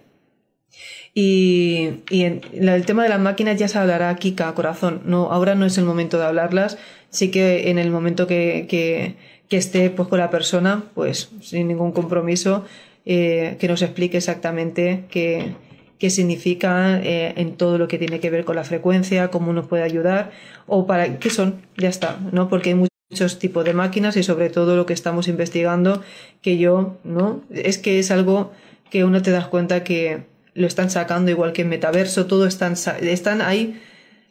[1.14, 5.02] Y, en, el tema de las máquinas ya se hablará aquí cada corazón.
[5.04, 6.76] No, ahora no es el momento de hablarlas.
[7.10, 9.16] Sí que en el momento que, que,
[9.56, 12.64] esté pues, con la persona, pues sin ningún compromiso,
[13.06, 15.54] eh, que nos explique exactamente qué,
[15.98, 19.66] qué significa eh, en todo lo que tiene que ver con la frecuencia, cómo nos
[19.68, 20.32] puede ayudar
[20.66, 22.48] o para qué son, ya está, ¿no?
[22.48, 26.02] Porque hay muchos tipos de máquinas y sobre todo lo que estamos investigando
[26.42, 27.42] que yo, ¿no?
[27.50, 28.50] Es que es algo
[28.90, 30.24] que uno te das cuenta que
[30.54, 33.80] lo están sacando igual que en metaverso, todo están, están ahí.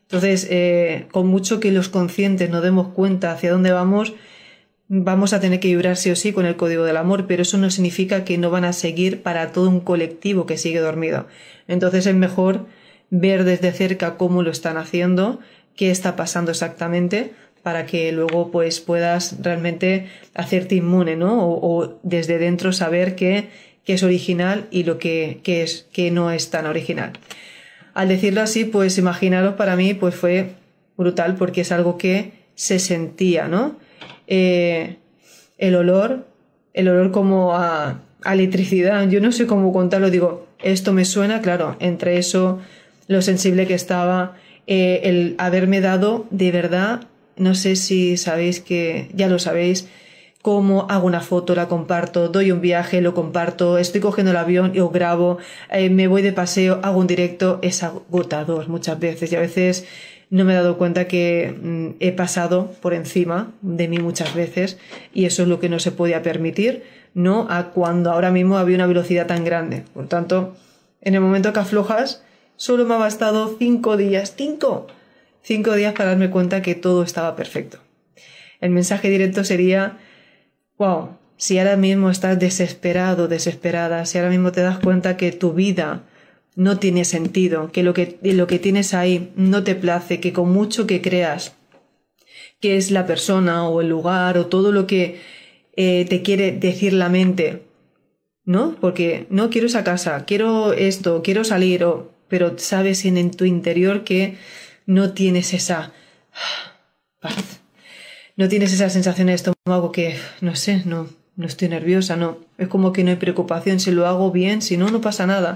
[0.04, 4.14] Entonces, eh, con mucho que los conscientes nos demos cuenta hacia dónde vamos,
[4.88, 7.58] vamos a tener que vibrar sí o sí con el código del amor, pero eso
[7.58, 11.28] no significa que no van a seguir para todo un colectivo que sigue dormido.
[11.68, 12.66] Entonces es mejor
[13.10, 15.40] ver desde cerca cómo lo están haciendo,
[15.76, 17.34] qué está pasando exactamente,
[17.64, 21.48] para que luego pues puedas realmente hacerte inmune, ¿no?
[21.48, 23.50] O, desde dentro saber qué,
[23.86, 27.14] qué, es original y lo que, es, que no es tan original.
[27.94, 30.52] Al decirlo así, pues imaginaros para mí pues fue
[30.98, 33.78] brutal porque es algo que se sentía, ¿no?
[34.28, 34.98] Eh,
[35.58, 36.28] el olor,
[36.74, 41.76] el olor como a, electricidad, yo no sé cómo contarlo, digo, esto me suena, claro,
[41.82, 42.60] entre eso,
[43.08, 47.02] lo sensible que estaba, eh, el haberme dado de verdad,
[47.36, 49.90] no sé si sabéis que, ya lo sabéis,
[50.44, 54.74] cómo hago una foto, la comparto, doy un viaje, lo comparto, estoy cogiendo el avión
[54.76, 55.38] y os grabo,
[55.72, 59.88] eh, me voy de paseo, hago un directo, es agotador muchas veces y a veces
[60.30, 64.78] no me he dado cuenta que mm, he pasado por encima de mí muchas veces
[65.14, 68.76] y eso es lo que no se podía permitir, no a cuando ahora mismo había
[68.76, 69.86] una velocidad tan grande.
[69.94, 70.58] Por tanto,
[71.00, 72.22] en el momento que aflojas,
[72.58, 74.88] solo me ha bastado cinco días, cinco,
[75.42, 77.78] cinco días para darme cuenta que todo estaba perfecto.
[78.60, 80.00] El mensaje directo sería,
[80.78, 85.54] wow, si ahora mismo estás desesperado, desesperada, si ahora mismo te das cuenta que tu
[85.54, 86.04] vida
[86.56, 90.52] no tiene sentido, que lo que, lo que tienes ahí no te place, que con
[90.52, 91.56] mucho que creas
[92.60, 95.20] que es la persona o el lugar o todo lo que
[95.76, 97.64] eh, te quiere decir la mente,
[98.46, 98.78] ¿no?
[98.80, 103.44] Porque no quiero esa casa, quiero esto, quiero salir, o, pero sabes en, en tu
[103.44, 104.38] interior que
[104.86, 105.92] no tienes esa
[107.20, 107.63] paz,
[108.36, 112.68] no tienes esa sensación de estómago que, no sé, no, no estoy nerviosa, no, es
[112.68, 115.54] como que no hay preocupación, si lo hago bien, si no, no pasa nada.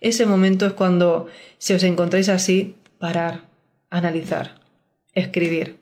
[0.00, 3.44] Ese momento es cuando, si os encontráis así, parar,
[3.90, 4.60] analizar,
[5.14, 5.78] escribir,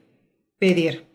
[0.58, 1.06] pedir.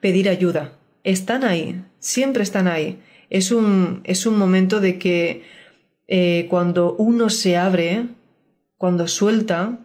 [0.00, 0.78] Pedir ayuda.
[1.04, 3.00] Están ahí, siempre están ahí.
[3.28, 5.42] Es un, es un momento de que
[6.06, 8.06] eh, cuando uno se abre,
[8.76, 9.78] cuando suelta,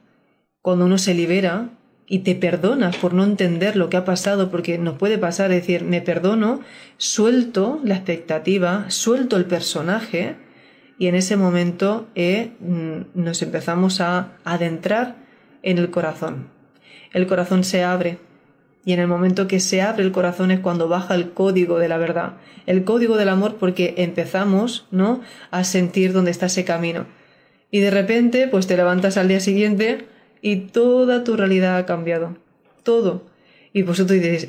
[0.61, 1.69] cuando uno se libera
[2.12, 5.86] y te perdonas por no entender lo que ha pasado, porque nos puede pasar, decir,
[5.86, 6.60] me perdono,
[6.97, 10.36] suelto la expectativa, suelto el personaje,
[11.00, 15.15] y en ese momento eh, mm, nos empezamos a adentrar
[15.63, 16.50] en el corazón.
[17.13, 18.17] El corazón se abre
[18.84, 21.88] y en el momento que se abre el corazón es cuando baja el código de
[21.88, 22.34] la verdad,
[22.65, 25.21] el código del amor porque empezamos, ¿no?
[25.50, 27.06] a sentir dónde está ese camino.
[27.71, 30.11] Y de repente pues te levantas al día siguiente
[30.41, 32.38] y toda tu realidad ha cambiado.
[32.84, 33.23] Todo.
[33.73, 34.47] Y vosotros dices,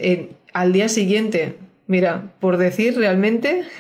[0.53, 3.65] al día siguiente, mira, por decir realmente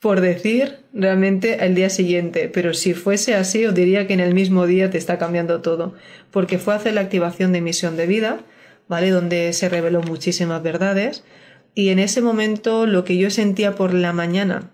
[0.00, 4.34] por decir realmente el día siguiente, pero si fuese así os diría que en el
[4.34, 5.94] mismo día te está cambiando todo,
[6.30, 8.40] porque fue hacer la activación de misión de vida,
[8.86, 9.10] ¿vale?
[9.10, 11.24] Donde se reveló muchísimas verdades
[11.74, 14.70] y en ese momento lo que yo sentía por la mañana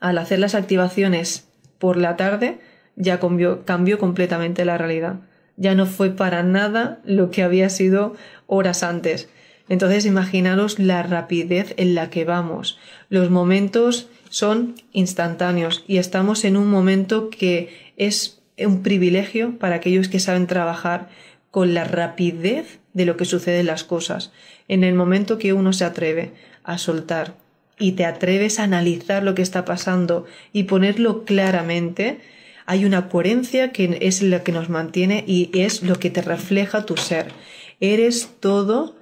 [0.00, 2.58] al hacer las activaciones por la tarde
[2.98, 5.20] ya cambió, cambió completamente la realidad.
[5.56, 8.14] Ya no fue para nada lo que había sido
[8.46, 9.28] horas antes.
[9.68, 12.78] Entonces imaginaros la rapidez en la que vamos,
[13.10, 20.08] los momentos son instantáneos y estamos en un momento que es un privilegio para aquellos
[20.08, 21.08] que saben trabajar
[21.50, 24.32] con la rapidez de lo que sucede en las cosas.
[24.68, 26.32] En el momento que uno se atreve
[26.64, 27.34] a soltar
[27.78, 32.20] y te atreves a analizar lo que está pasando y ponerlo claramente,
[32.68, 36.84] hay una coherencia que es la que nos mantiene y es lo que te refleja
[36.84, 37.32] tu ser.
[37.80, 38.94] Eres todo,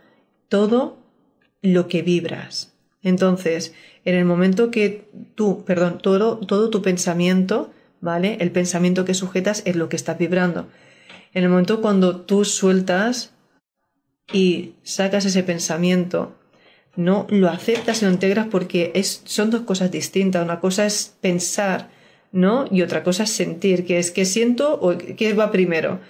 [0.49, 0.99] todo
[1.63, 2.73] lo que vibras.
[3.03, 3.75] Entonces,
[4.05, 8.37] en el momento que tú, perdón, todo, todo tu pensamiento, ¿vale?
[8.39, 10.69] El pensamiento que sujetas es lo que está vibrando.
[11.35, 13.33] En el momento cuando tú sueltas
[14.33, 16.37] y sacas ese pensamiento,
[16.95, 20.45] no lo aceptas y lo integras porque es, son dos cosas distintas.
[20.45, 21.96] Una cosa es pensar,
[22.33, 22.67] ¿no?
[22.71, 26.01] Y otra cosa es sentir, que es que siento o qué va primero.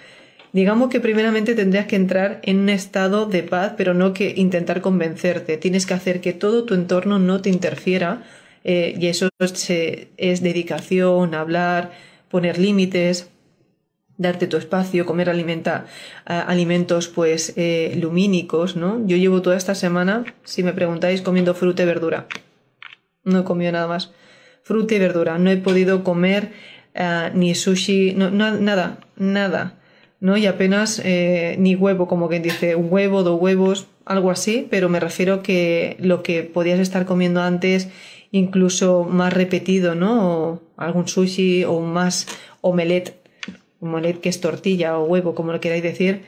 [0.53, 4.81] Digamos que primeramente tendrías que entrar en un estado de paz, pero no que intentar
[4.81, 5.57] convencerte.
[5.57, 8.23] Tienes que hacer que todo tu entorno no te interfiera
[8.63, 11.91] eh, y eso es dedicación, hablar,
[12.29, 13.29] poner límites,
[14.17, 15.85] darte tu espacio, comer alimenta,
[16.25, 19.05] alimentos pues eh, lumínicos, ¿no?
[19.05, 22.27] Yo llevo toda esta semana, si me preguntáis, comiendo fruta y verdura.
[23.23, 24.11] No he comido nada más.
[24.67, 25.37] Fruta y verdura.
[25.37, 26.51] No he podido comer
[26.93, 29.77] eh, ni sushi, no, nada, nada.
[30.19, 30.35] ¿no?
[30.35, 34.99] Y apenas eh, ni huevo, como quien dice, huevo, dos huevos, algo así, pero me
[34.99, 37.87] refiero que lo que podías estar comiendo antes,
[38.31, 40.31] incluso más repetido, ¿no?
[40.31, 42.27] O algún sushi o más
[42.61, 43.15] omelette
[43.79, 46.23] omelette que es tortilla o huevo, como lo queráis decir,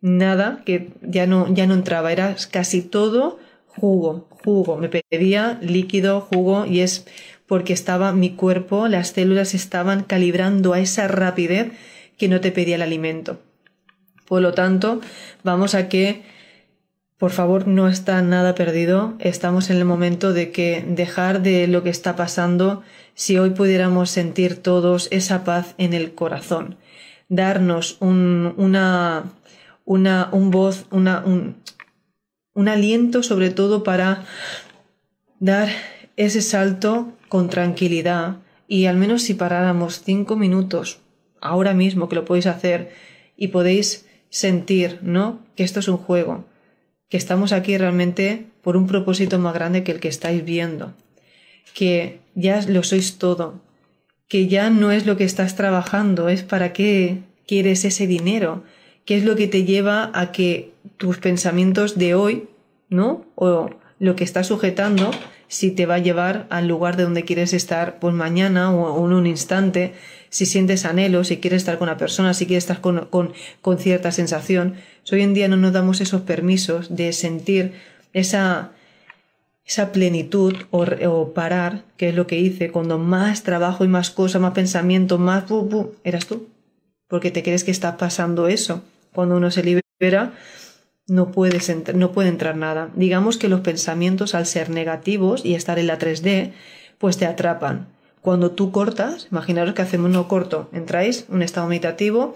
[0.00, 6.20] nada, que ya no, ya no entraba, era casi todo jugo, jugo, me pedía líquido,
[6.20, 7.06] jugo y es
[7.46, 11.72] porque estaba mi cuerpo, las células estaban calibrando a esa rapidez
[12.16, 13.40] que no te pedía el alimento.
[14.26, 15.00] Por lo tanto,
[15.42, 16.22] vamos a que,
[17.18, 19.14] por favor, no está nada perdido.
[19.18, 22.82] Estamos en el momento de que dejar de lo que está pasando,
[23.14, 26.76] si hoy pudiéramos sentir todos esa paz en el corazón,
[27.28, 29.32] darnos un, una,
[29.84, 31.56] una, un voz, una, un,
[32.54, 34.24] un aliento sobre todo para
[35.38, 35.68] dar
[36.16, 41.00] ese salto con tranquilidad y al menos si paráramos cinco minutos
[41.40, 42.90] ahora mismo que lo podéis hacer
[43.36, 45.40] y podéis sentir, ¿no?
[45.56, 46.44] Que esto es un juego,
[47.08, 50.94] que estamos aquí realmente por un propósito más grande que el que estáis viendo,
[51.74, 53.60] que ya lo sois todo,
[54.28, 58.64] que ya no es lo que estás trabajando, es para qué quieres ese dinero,
[59.04, 62.48] qué es lo que te lleva a que tus pensamientos de hoy,
[62.88, 63.26] ¿no?
[63.34, 65.10] O lo que estás sujetando,
[65.48, 69.12] si te va a llevar al lugar de donde quieres estar pues mañana o en
[69.12, 69.94] un instante,
[70.34, 74.10] si sientes anhelo, si quieres estar con una persona, si quieres estar con, con, cierta
[74.10, 74.74] sensación.
[75.12, 77.74] Hoy en día no nos damos esos permisos de sentir
[78.12, 78.72] esa,
[79.64, 84.42] esa plenitud o, parar, que es lo que hice, cuando más trabajo y más cosas,
[84.42, 85.44] más pensamiento, más...
[86.02, 86.48] eras tú.
[87.06, 88.82] Porque te crees que está pasando eso.
[89.12, 90.32] Cuando uno se libera,
[91.06, 92.90] no, puedes no puede entrar nada.
[92.94, 96.52] Digamos que los pensamientos, al ser negativos y estar en la 3D,
[96.98, 97.88] pues te atrapan.
[98.20, 102.34] Cuando tú cortas, imaginaros que hacemos uno corto, entráis, un estado meditativo,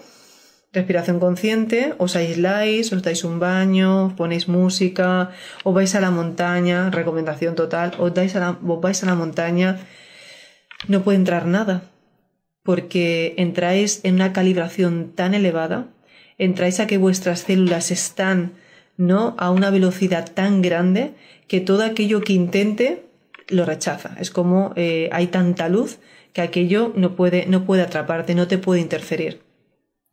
[0.71, 6.91] respiración consciente, os aisláis, os dais un baño, ponéis música, os vais a la montaña,
[6.91, 9.81] recomendación total, os, dais a la, vais a la montaña,
[10.87, 11.89] no puede entrar nada,
[12.61, 15.87] porque entráis en una calibración tan elevada,
[16.39, 18.53] entráis a que vuestras células están
[18.97, 19.35] ¿no?
[19.37, 21.11] a una velocidad tan grande
[21.47, 23.03] que todo aquello que intente
[23.47, 24.15] lo rechaza.
[24.19, 25.99] Es como eh, hay tanta luz
[26.33, 29.41] que aquello no puede, no puede atraparte, no te puede interferir.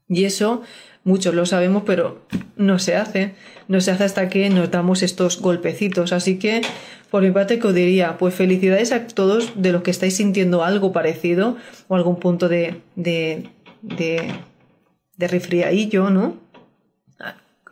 [0.09, 0.63] Y eso
[1.05, 2.23] muchos lo sabemos, pero
[2.57, 3.35] no se hace.
[3.69, 6.13] No se hace hasta que nos damos estos golpecitos.
[6.13, 6.63] Así que,
[7.11, 10.65] por mi parte, que os diría, pues felicidades a todos de los que estáis sintiendo
[10.65, 11.57] algo parecido
[11.89, 13.49] o algún punto de, de,
[13.83, 14.33] de,
[15.17, 16.47] de resfriadillo, ¿no?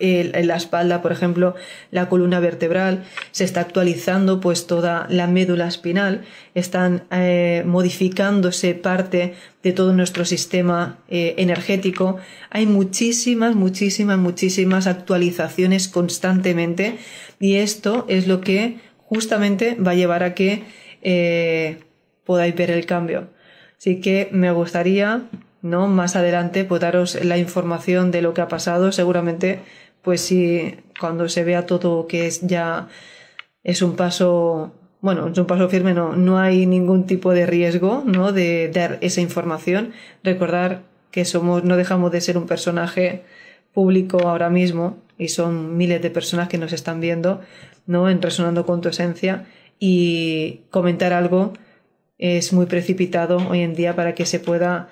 [0.00, 1.54] en la espalda, por ejemplo,
[1.92, 9.34] la columna vertebral, se está actualizando pues toda la médula espinal, están eh, modificándose parte
[9.62, 12.18] de todo nuestro sistema eh, energético.
[12.50, 16.98] Hay muchísimas, muchísimas, muchísimas actualizaciones constantemente
[17.38, 20.64] y esto es lo que justamente va a llevar a que
[21.02, 21.78] eh,
[22.24, 23.28] podáis ver el cambio.
[23.78, 25.22] Así que me gustaría,
[25.64, 25.88] ¿no?
[25.88, 28.92] Más adelante, pues daros la información de lo que ha pasado.
[28.92, 29.60] Seguramente
[30.04, 32.88] pues sí, cuando se vea todo que es ya
[33.64, 38.02] es un paso, bueno, es un paso firme, no, no hay ningún tipo de riesgo,
[38.04, 38.32] ¿no?
[38.32, 39.92] De dar esa información.
[40.22, 43.24] Recordar que somos, no dejamos de ser un personaje
[43.72, 47.40] público ahora mismo y son miles de personas que nos están viendo,
[47.86, 48.10] ¿no?
[48.10, 49.46] En resonando con tu esencia
[49.78, 51.54] y comentar algo
[52.18, 54.88] es muy precipitado hoy en día para que se pueda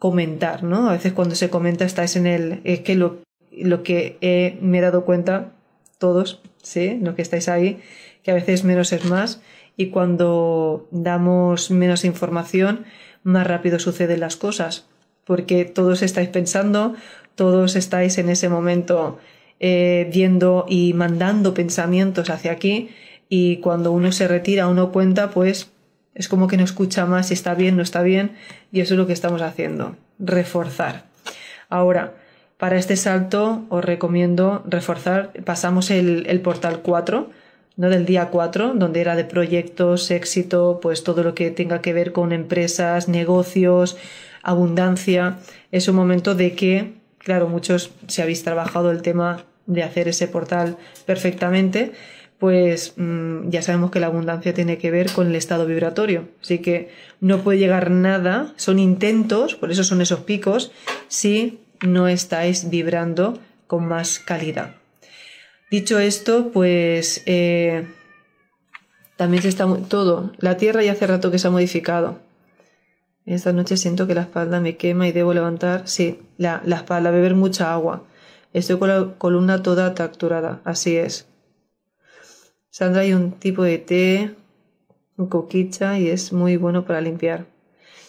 [0.00, 0.88] comentar, ¿no?
[0.88, 3.18] A veces cuando se comenta estás en el, es que lo
[3.52, 5.52] lo que me he dado cuenta,
[5.98, 6.98] todos, ¿sí?
[7.02, 7.80] Lo que estáis ahí,
[8.22, 9.42] que a veces menos es más
[9.76, 12.84] y cuando damos menos información,
[13.22, 14.86] más rápido suceden las cosas,
[15.24, 16.94] porque todos estáis pensando,
[17.34, 19.18] todos estáis en ese momento
[19.58, 22.90] eh, viendo y mandando pensamientos hacia aquí
[23.28, 25.70] y cuando uno se retira, uno cuenta, pues
[26.14, 28.32] es como que no escucha más si está bien, no está bien
[28.72, 31.04] y eso es lo que estamos haciendo, reforzar.
[31.68, 32.14] Ahora,
[32.60, 37.30] para este salto os recomiendo reforzar, pasamos el, portal 4,
[37.76, 37.88] ¿no?
[37.88, 42.12] del día 4, donde era de proyectos, éxito, pues todo lo que tenga que ver
[42.12, 43.96] con empresas, negocios,
[44.42, 45.38] abundancia.
[45.72, 50.28] Es un momento de que, claro, muchos si habéis trabajado el tema de hacer ese
[50.28, 51.92] portal perfectamente,
[52.40, 56.28] pues mm, ya sabemos que la abundancia tiene que ver con el estado vibratorio.
[56.42, 60.72] Así que no puede llegar nada, son intentos, por eso son esos picos,
[61.06, 64.74] si no estáis vibrando con más calidad.
[65.70, 67.86] Dicho esto, pues eh,
[69.16, 70.32] también se está todo.
[70.38, 72.20] La Tierra ya hace rato que se ha modificado.
[73.26, 77.10] Esta noche siento que la espalda me quema y debo levantar, sí, la, la espalda,
[77.10, 78.02] beber mucha agua.
[78.54, 81.29] Estoy con la columna toda tracturada, así es.
[82.70, 84.30] Sandra hay un tipo de té,
[85.16, 87.46] un coquicha y es muy bueno para limpiar.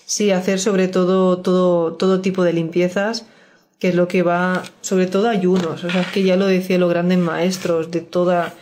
[0.05, 3.25] Sí, hacer sobre todo todo, todo tipo de limpiezas,
[3.79, 5.83] que es lo que va, sobre todo ayunos.
[5.83, 8.53] O sea, es que ya lo decía los grandes maestros de toda,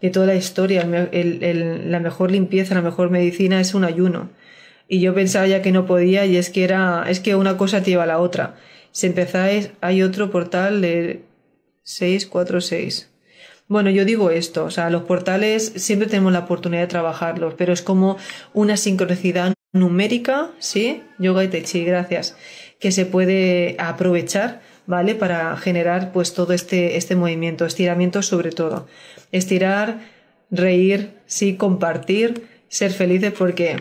[0.00, 0.84] de toda la historia.
[0.84, 4.30] la mejor limpieza, la mejor medicina es un ayuno.
[4.88, 7.82] Y yo pensaba ya que no podía y es que era, es que una cosa
[7.82, 8.56] te lleva a la otra.
[8.90, 11.22] Si empezáis, hay otro portal de
[11.84, 13.10] 646
[13.68, 17.72] bueno, yo digo esto, o sea, los portales siempre tenemos la oportunidad de trabajarlos, pero
[17.72, 18.16] es como
[18.54, 21.02] una sincronicidad numérica, ¿sí?
[21.18, 22.36] Yoga y Tai gracias,
[22.78, 25.14] que se puede aprovechar, ¿vale?
[25.14, 28.86] Para generar pues todo este, este movimiento, estiramiento sobre todo.
[29.32, 30.00] Estirar,
[30.50, 33.78] reír, sí, compartir, ser felices porque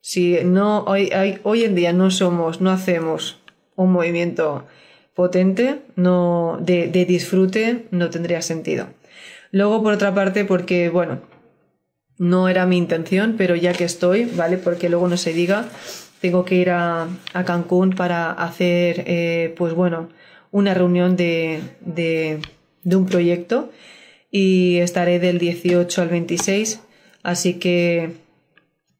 [0.00, 1.12] si no, hoy,
[1.44, 3.40] hoy en día no somos, no hacemos
[3.76, 4.66] un movimiento
[5.14, 8.88] potente, no, de, de disfrute, no tendría sentido.
[9.52, 11.20] Luego, por otra parte, porque, bueno,
[12.18, 14.56] no era mi intención, pero ya que estoy, ¿vale?
[14.56, 15.68] Porque luego no se diga,
[16.20, 17.08] tengo que ir a,
[17.44, 20.08] Cancún para hacer, eh, pues bueno,
[20.50, 22.40] una reunión de, de,
[22.82, 23.70] de, un proyecto
[24.30, 26.80] y estaré del 18 al 26,
[27.22, 28.12] así que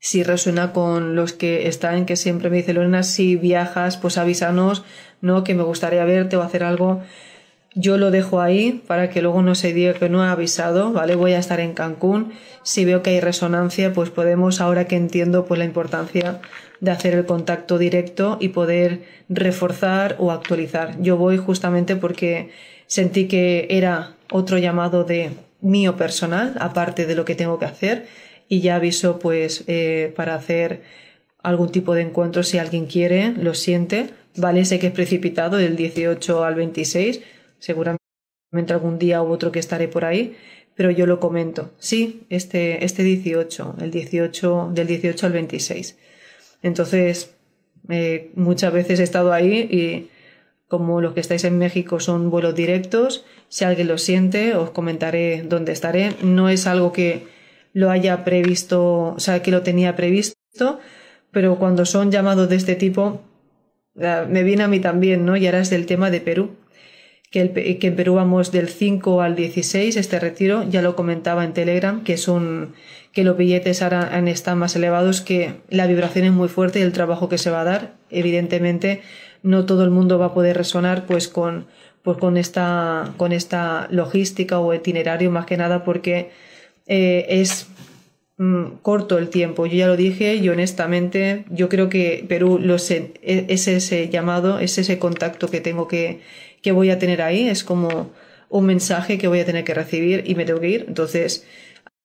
[0.00, 4.84] si resuena con los que están, que siempre me dice Lorena, si viajas, pues avísanos,
[5.20, 5.44] ¿no?
[5.44, 7.02] Que me gustaría verte o hacer algo.
[7.74, 11.14] Yo lo dejo ahí para que luego no se diga que no he avisado, ¿vale?
[11.14, 12.32] Voy a estar en Cancún.
[12.62, 16.40] Si veo que hay resonancia, pues podemos, ahora que entiendo pues la importancia
[16.80, 21.00] de hacer el contacto directo y poder reforzar o actualizar.
[21.00, 22.50] Yo voy justamente porque
[22.86, 25.30] sentí que era otro llamado de
[25.62, 28.06] mío personal, aparte de lo que tengo que hacer,
[28.48, 30.82] y ya aviso pues eh, para hacer
[31.42, 34.64] algún tipo de encuentro si alguien quiere, lo siente, ¿vale?
[34.64, 37.20] Sé que es precipitado del 18 al 26,
[37.62, 38.02] seguramente
[38.70, 40.36] algún día u otro que estaré por ahí,
[40.74, 41.70] pero yo lo comento.
[41.78, 45.98] Sí, este, este 18, el 18, del 18 al 26.
[46.62, 47.34] Entonces,
[47.88, 50.10] eh, muchas veces he estado ahí y
[50.68, 55.42] como los que estáis en México son vuelos directos, si alguien lo siente, os comentaré
[55.42, 56.14] dónde estaré.
[56.22, 57.26] No es algo que
[57.74, 60.80] lo haya previsto, o sea, que lo tenía previsto,
[61.30, 63.20] pero cuando son llamados de este tipo,
[64.00, 65.36] eh, me viene a mí también, ¿no?
[65.36, 66.56] Y ahora es del tema de Perú
[67.32, 72.04] que, en Perú vamos del 5 al 16, este retiro, ya lo comentaba en Telegram,
[72.04, 72.74] que es un
[73.12, 76.92] que los billetes ahora están más elevados, que la vibración es muy fuerte y el
[76.92, 79.02] trabajo que se va a dar, evidentemente,
[79.42, 81.66] no todo el mundo va a poder resonar pues con,
[82.02, 86.30] pues, con, esta, con esta logística o itinerario, más que nada porque
[86.86, 87.66] eh, es
[88.38, 89.66] mm, corto el tiempo.
[89.66, 94.08] Yo ya lo dije y honestamente yo creo que Perú lo sé, e, es ese
[94.08, 96.20] llamado, es ese contacto que tengo que,
[96.62, 98.10] que voy a tener ahí, es como
[98.48, 100.84] un mensaje que voy a tener que recibir y me tengo que ir.
[100.88, 101.46] Entonces,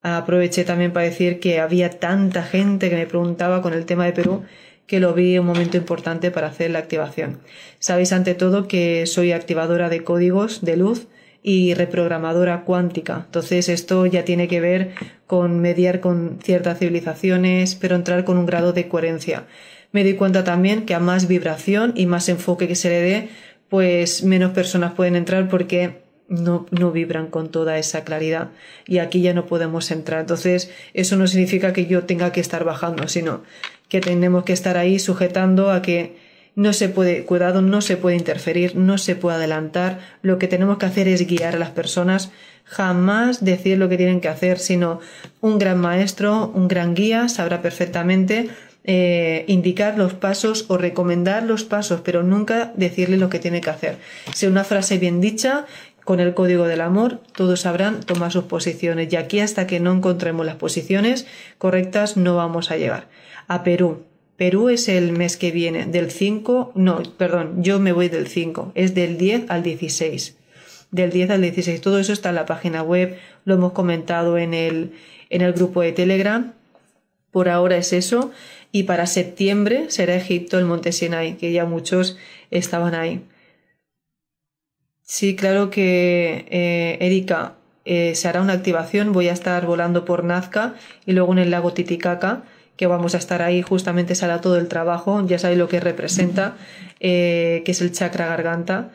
[0.01, 4.13] aproveché también para decir que había tanta gente que me preguntaba con el tema de
[4.13, 4.43] Perú
[4.87, 7.41] que lo vi un momento importante para hacer la activación.
[7.79, 11.07] Sabéis ante todo que soy activadora de códigos de luz
[11.43, 13.23] y reprogramadora cuántica.
[13.25, 14.91] Entonces esto ya tiene que ver
[15.27, 19.45] con mediar con ciertas civilizaciones, pero entrar con un grado de coherencia.
[19.91, 23.29] Me di cuenta también que a más vibración y más enfoque que se le dé,
[23.69, 28.49] pues menos personas pueden entrar porque no, no, vibran con toda esa claridad
[28.85, 30.21] y aquí ya no podemos entrar.
[30.21, 33.43] Entonces, eso no significa que yo tenga que estar bajando, sino
[33.89, 36.15] que tenemos que estar ahí sujetando a que
[36.55, 39.99] no se puede, cuidado, no se puede interferir, no se puede adelantar.
[40.23, 42.31] Lo que tenemos que hacer es guiar a las personas,
[42.63, 44.99] jamás decir lo que tienen que hacer, sino
[45.39, 48.49] un gran maestro, un gran guía sabrá perfectamente
[48.89, 53.69] eh, indicar los pasos o recomendar los pasos, pero nunca decirle lo que tiene que
[53.69, 53.97] hacer.
[54.33, 55.65] Si una frase bien dicha,
[56.07, 59.11] con el código del amor, todos sabrán tomar sus posiciones.
[59.11, 61.27] Y aquí hasta que no encontremos las posiciones
[61.57, 63.09] correctas no vamos a llegar.
[63.49, 64.05] A Perú.
[64.37, 68.71] Perú es el mes que viene, del 5, no, perdón, yo me voy del 5,
[68.73, 70.37] es del 10 al 16.
[70.91, 71.81] Del 10 al 16.
[71.81, 74.93] Todo eso está en la página web, lo hemos comentado en el,
[75.29, 76.53] en el grupo de Telegram.
[77.31, 78.31] Por ahora es eso
[78.71, 82.17] y para septiembre será Egipto el monte Sinai, que ya muchos
[82.51, 83.21] estaban ahí.
[85.01, 87.55] Sí, claro que, eh, Erika,
[87.85, 91.51] eh, se hará una activación, voy a estar volando por Nazca y luego en el
[91.51, 92.43] lago Titicaca,
[92.75, 96.57] que vamos a estar ahí, justamente sale todo el trabajo, ya sabéis lo que representa,
[96.99, 98.91] eh, que es el chakra garganta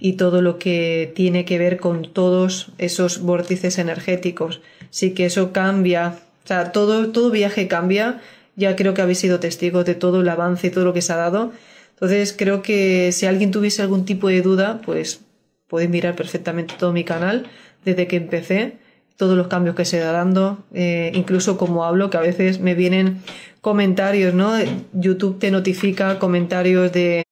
[0.00, 4.60] y todo lo que tiene que ver con todos esos vórtices energéticos.
[4.90, 8.20] Sí que eso cambia, o sea, todo, todo viaje cambia,
[8.56, 11.12] ya creo que habéis sido testigos de todo el avance y todo lo que se
[11.12, 11.52] ha dado.
[11.94, 15.20] Entonces creo que si alguien tuviese algún tipo de duda, pues
[15.68, 17.46] podéis mirar perfectamente todo mi canal
[17.84, 18.76] desde que empecé,
[19.16, 22.74] todos los cambios que se da dando, eh, incluso como hablo, que a veces me
[22.74, 23.22] vienen
[23.60, 24.52] comentarios, ¿no?
[24.92, 27.24] YouTube te notifica comentarios de,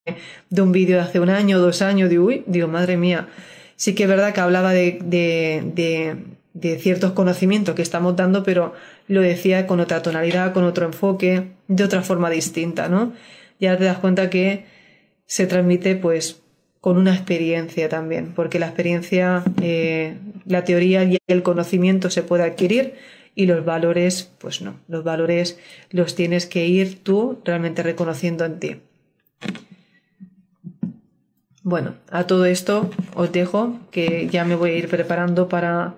[0.49, 3.29] de un vídeo de hace un año, dos años, de uy, digo, madre mía.
[3.77, 6.17] Sí que es verdad que hablaba de, de, de,
[6.55, 8.75] de ciertos conocimientos que estamos dando, pero
[9.11, 13.13] lo decía con otra tonalidad, con otro enfoque, de otra forma distinta, ¿no?
[13.59, 14.67] Ya te das cuenta que
[15.27, 16.43] se transmite, pues,
[16.81, 20.15] con una experiencia también, porque la experiencia, eh,
[20.47, 22.95] la teoría y el conocimiento se puede adquirir
[23.35, 25.59] y los valores, pues no, los valores
[25.91, 28.77] los tienes que ir tú realmente reconociendo en ti.
[31.65, 35.97] Bueno, a todo esto os dejo que ya me voy a ir preparando para...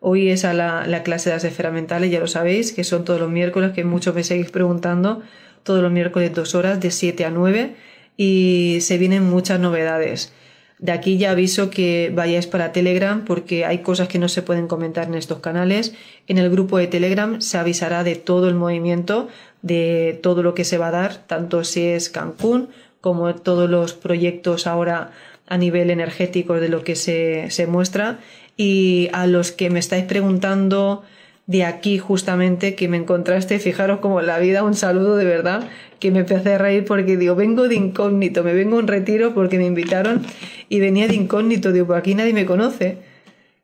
[0.00, 3.04] Hoy es a la, la clase de las esferas mentales, ya lo sabéis, que son
[3.04, 5.22] todos los miércoles, que muchos me seguís preguntando,
[5.62, 7.74] todos los miércoles dos horas, de 7 a 9
[8.16, 10.32] y se vienen muchas novedades.
[10.78, 14.66] De aquí ya aviso que vayáis para Telegram porque hay cosas que no se pueden
[14.66, 15.94] comentar en estos canales.
[16.26, 19.28] En el grupo de Telegram se avisará de todo el movimiento,
[19.60, 22.68] de todo lo que se va a dar, tanto si es Cancún
[23.00, 25.12] como todos los proyectos ahora
[25.46, 28.18] a nivel energético de lo que se, se muestra.
[28.62, 31.02] Y a los que me estáis preguntando
[31.46, 35.66] de aquí justamente que me encontraste, fijaros como la vida, un saludo de verdad,
[35.98, 39.32] que me empecé a reír porque digo, vengo de incógnito, me vengo a un retiro
[39.32, 40.26] porque me invitaron
[40.68, 42.98] y venía de incógnito, digo, pues aquí nadie me conoce.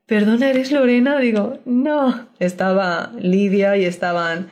[0.06, 1.18] Perdona, ¿eres Lorena?
[1.18, 2.28] Digo, no.
[2.38, 4.50] Estaba Lidia y estaban,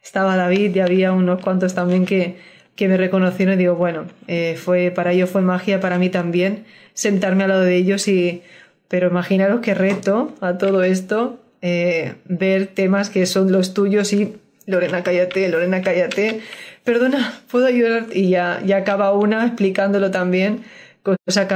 [0.00, 2.36] estaba David y había unos cuantos también que,
[2.76, 6.64] que me reconocieron y digo, bueno, eh, fue, para ellos fue magia, para mí también,
[6.94, 8.44] sentarme al lado de ellos y,
[8.88, 14.36] pero imaginaros qué reto a todo esto, eh, ver temas que son los tuyos y
[14.66, 16.40] Lorena, cállate, Lorena, cállate,
[16.84, 18.06] perdona, ¿puedo ayudar?
[18.12, 20.62] Y ya, ya acaba una explicándolo también,
[21.02, 21.48] cosa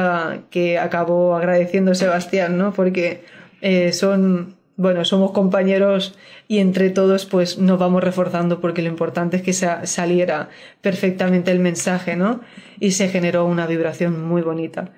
[0.50, 2.72] que, acabó agradeciendo Sebastián, ¿no?
[2.72, 3.24] Porque
[3.60, 6.16] eh, son, bueno, somos compañeros
[6.48, 10.48] y entre todos pues nos vamos reforzando porque lo importante es que saliera
[10.80, 12.40] perfectamente el mensaje, ¿no?
[12.80, 14.92] Y se generó una vibración muy bonita.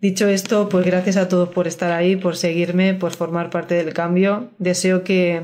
[0.00, 3.92] Dicho esto, pues gracias a todos por estar ahí, por seguirme, por formar parte del
[3.92, 4.48] cambio.
[4.58, 5.42] Deseo que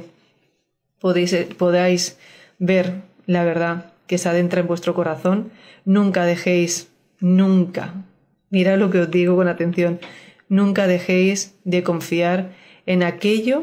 [0.99, 2.19] podáis
[2.59, 5.51] ver la verdad que se adentra en vuestro corazón.
[5.85, 6.89] Nunca dejéis,
[7.21, 8.07] nunca,
[8.49, 10.01] mirad lo que os digo con atención,
[10.49, 12.53] nunca dejéis de confiar
[12.87, 13.61] en aquello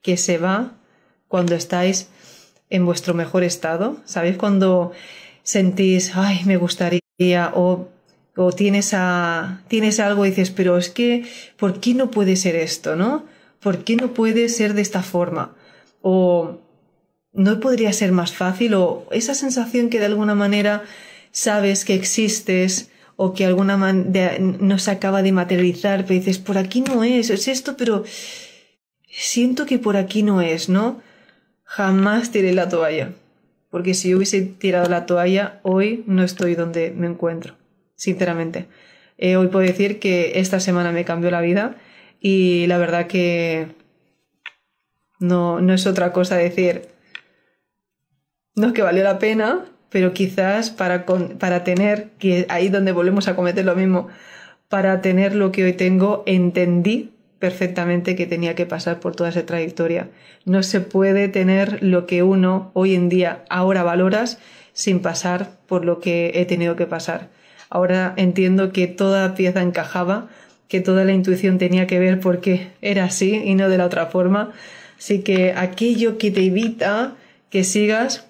[0.00, 0.72] que se va
[1.28, 2.08] cuando estáis
[2.70, 3.98] en vuestro mejor estado.
[4.06, 4.92] ¿Sabéis cuando
[5.42, 7.02] sentís, ay, me gustaría
[7.54, 7.88] o
[8.36, 11.24] o tienes, a, tienes algo y dices, pero es que,
[11.56, 13.24] ¿por qué no puede ser esto, no?
[13.60, 15.54] ¿Por qué no puede ser de esta forma?
[16.02, 16.60] O
[17.32, 20.82] no podría ser más fácil, o esa sensación que de alguna manera
[21.30, 26.58] sabes que existes o que alguna manera no se acaba de materializar, pero dices, por
[26.58, 28.04] aquí no es, es esto, pero
[29.08, 31.00] siento que por aquí no es, ¿no?
[31.62, 33.12] Jamás tiré la toalla,
[33.70, 37.54] porque si yo hubiese tirado la toalla, hoy no estoy donde me encuentro
[37.94, 38.66] sinceramente.
[39.18, 41.76] Eh, hoy puedo decir que esta semana me cambió la vida
[42.20, 43.68] y la verdad que
[45.20, 46.88] no, no es otra cosa decir,
[48.54, 53.28] no es que valió la pena, pero quizás para, para tener, que ahí donde volvemos
[53.28, 54.08] a cometer lo mismo,
[54.68, 59.44] para tener lo que hoy tengo, entendí perfectamente que tenía que pasar por toda esa
[59.46, 60.08] trayectoria.
[60.44, 64.38] No se puede tener lo que uno hoy en día ahora valoras
[64.72, 67.28] sin pasar por lo que he tenido que pasar.
[67.70, 70.28] Ahora entiendo que toda pieza encajaba,
[70.68, 74.06] que toda la intuición tenía que ver porque era así y no de la otra
[74.06, 74.52] forma.
[74.98, 77.14] Así que aquello que te evita
[77.50, 78.26] que sigas,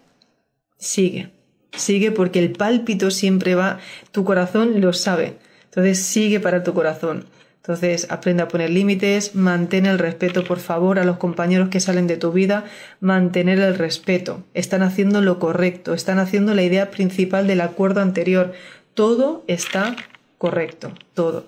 [0.78, 1.30] sigue.
[1.76, 3.80] Sigue porque el pálpito siempre va,
[4.12, 5.36] tu corazón lo sabe.
[5.64, 7.26] Entonces sigue para tu corazón.
[7.56, 12.06] Entonces aprende a poner límites, mantén el respeto, por favor, a los compañeros que salen
[12.06, 12.64] de tu vida,
[13.00, 14.44] mantener el respeto.
[14.52, 18.52] Están haciendo lo correcto, están haciendo la idea principal del acuerdo anterior
[18.94, 19.96] todo está
[20.38, 21.46] correcto, todo.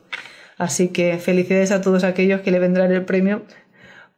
[0.58, 3.42] Así que felicidades a todos aquellos que le vendrán el premio,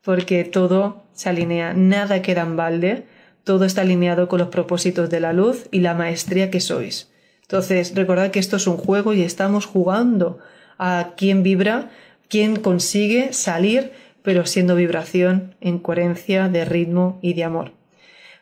[0.02, 3.04] porque todo se alinea, nada queda en balde,
[3.44, 7.10] todo está alineado con los propósitos de la luz y la maestría que sois.
[7.42, 10.38] Entonces, recordad que esto es un juego y estamos jugando
[10.76, 11.90] a quién vibra,
[12.28, 13.92] quién consigue salir
[14.28, 17.77] pero siendo vibración en coherencia de ritmo y de amor.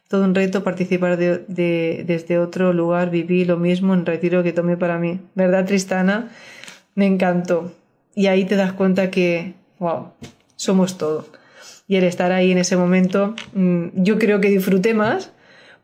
[0.08, 4.76] Todo un reto participar de, desde otro lugar, viví lo mismo en retiro que tomé
[4.76, 5.20] para mí.
[5.34, 6.30] ¿Verdad, Tristana?
[6.94, 7.72] Me encantó.
[8.14, 10.12] Y ahí te das cuenta que, wow,
[10.54, 11.26] somos todo.
[11.88, 15.32] Y el estar ahí en ese momento, mm, yo creo que disfruté más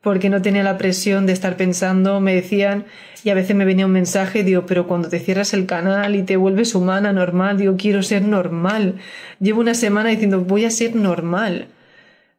[0.02, 2.86] porque no tenía la presión de estar pensando, me decían,
[3.22, 6.22] y a veces me venía un mensaje, digo, pero cuando te cierras el canal y
[6.22, 8.96] te vuelves humana, normal, digo, quiero ser normal.
[9.38, 11.68] Llevo una semana diciendo, voy a ser normal.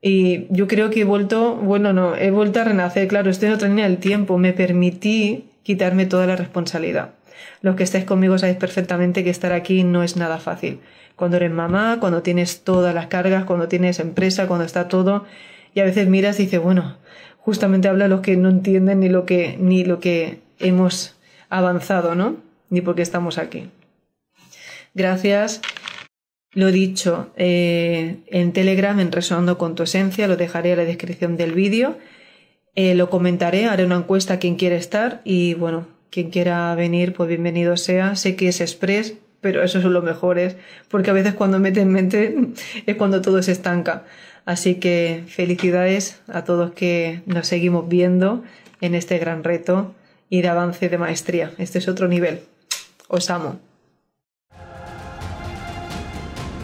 [0.05, 3.53] Y yo creo que he vuelto, bueno, no, he vuelto a renacer, claro, estoy en
[3.53, 7.11] otra línea del tiempo, me permití quitarme toda la responsabilidad.
[7.61, 10.81] Los que estáis conmigo sabéis perfectamente que estar aquí no es nada fácil.
[11.15, 15.23] Cuando eres mamá, cuando tienes todas las cargas, cuando tienes empresa, cuando está todo,
[15.73, 16.97] y a veces miras y dices, bueno,
[17.37, 21.15] justamente habla los que no entienden ni lo que, ni lo que hemos
[21.49, 22.35] avanzado, ¿no?
[22.69, 23.69] Ni por qué estamos aquí.
[24.93, 25.61] Gracias.
[26.53, 31.35] Lo dicho, eh, en Telegram, en Resonando con tu Esencia, lo dejaré en la descripción
[31.35, 31.97] del vídeo.
[32.75, 37.13] Eh, lo comentaré, haré una encuesta a quien quiera estar y bueno, quien quiera venir,
[37.13, 38.15] pues bienvenido sea.
[38.15, 40.55] Sé que es express, pero eso son los mejores,
[40.89, 42.35] porque a veces cuando meten mente
[42.85, 44.05] es cuando todo se estanca.
[44.45, 48.43] Así que felicidades a todos que nos seguimos viendo
[48.79, 49.95] en este gran reto
[50.29, 51.51] y de avance de maestría.
[51.57, 52.41] Este es otro nivel.
[53.07, 53.59] Os amo.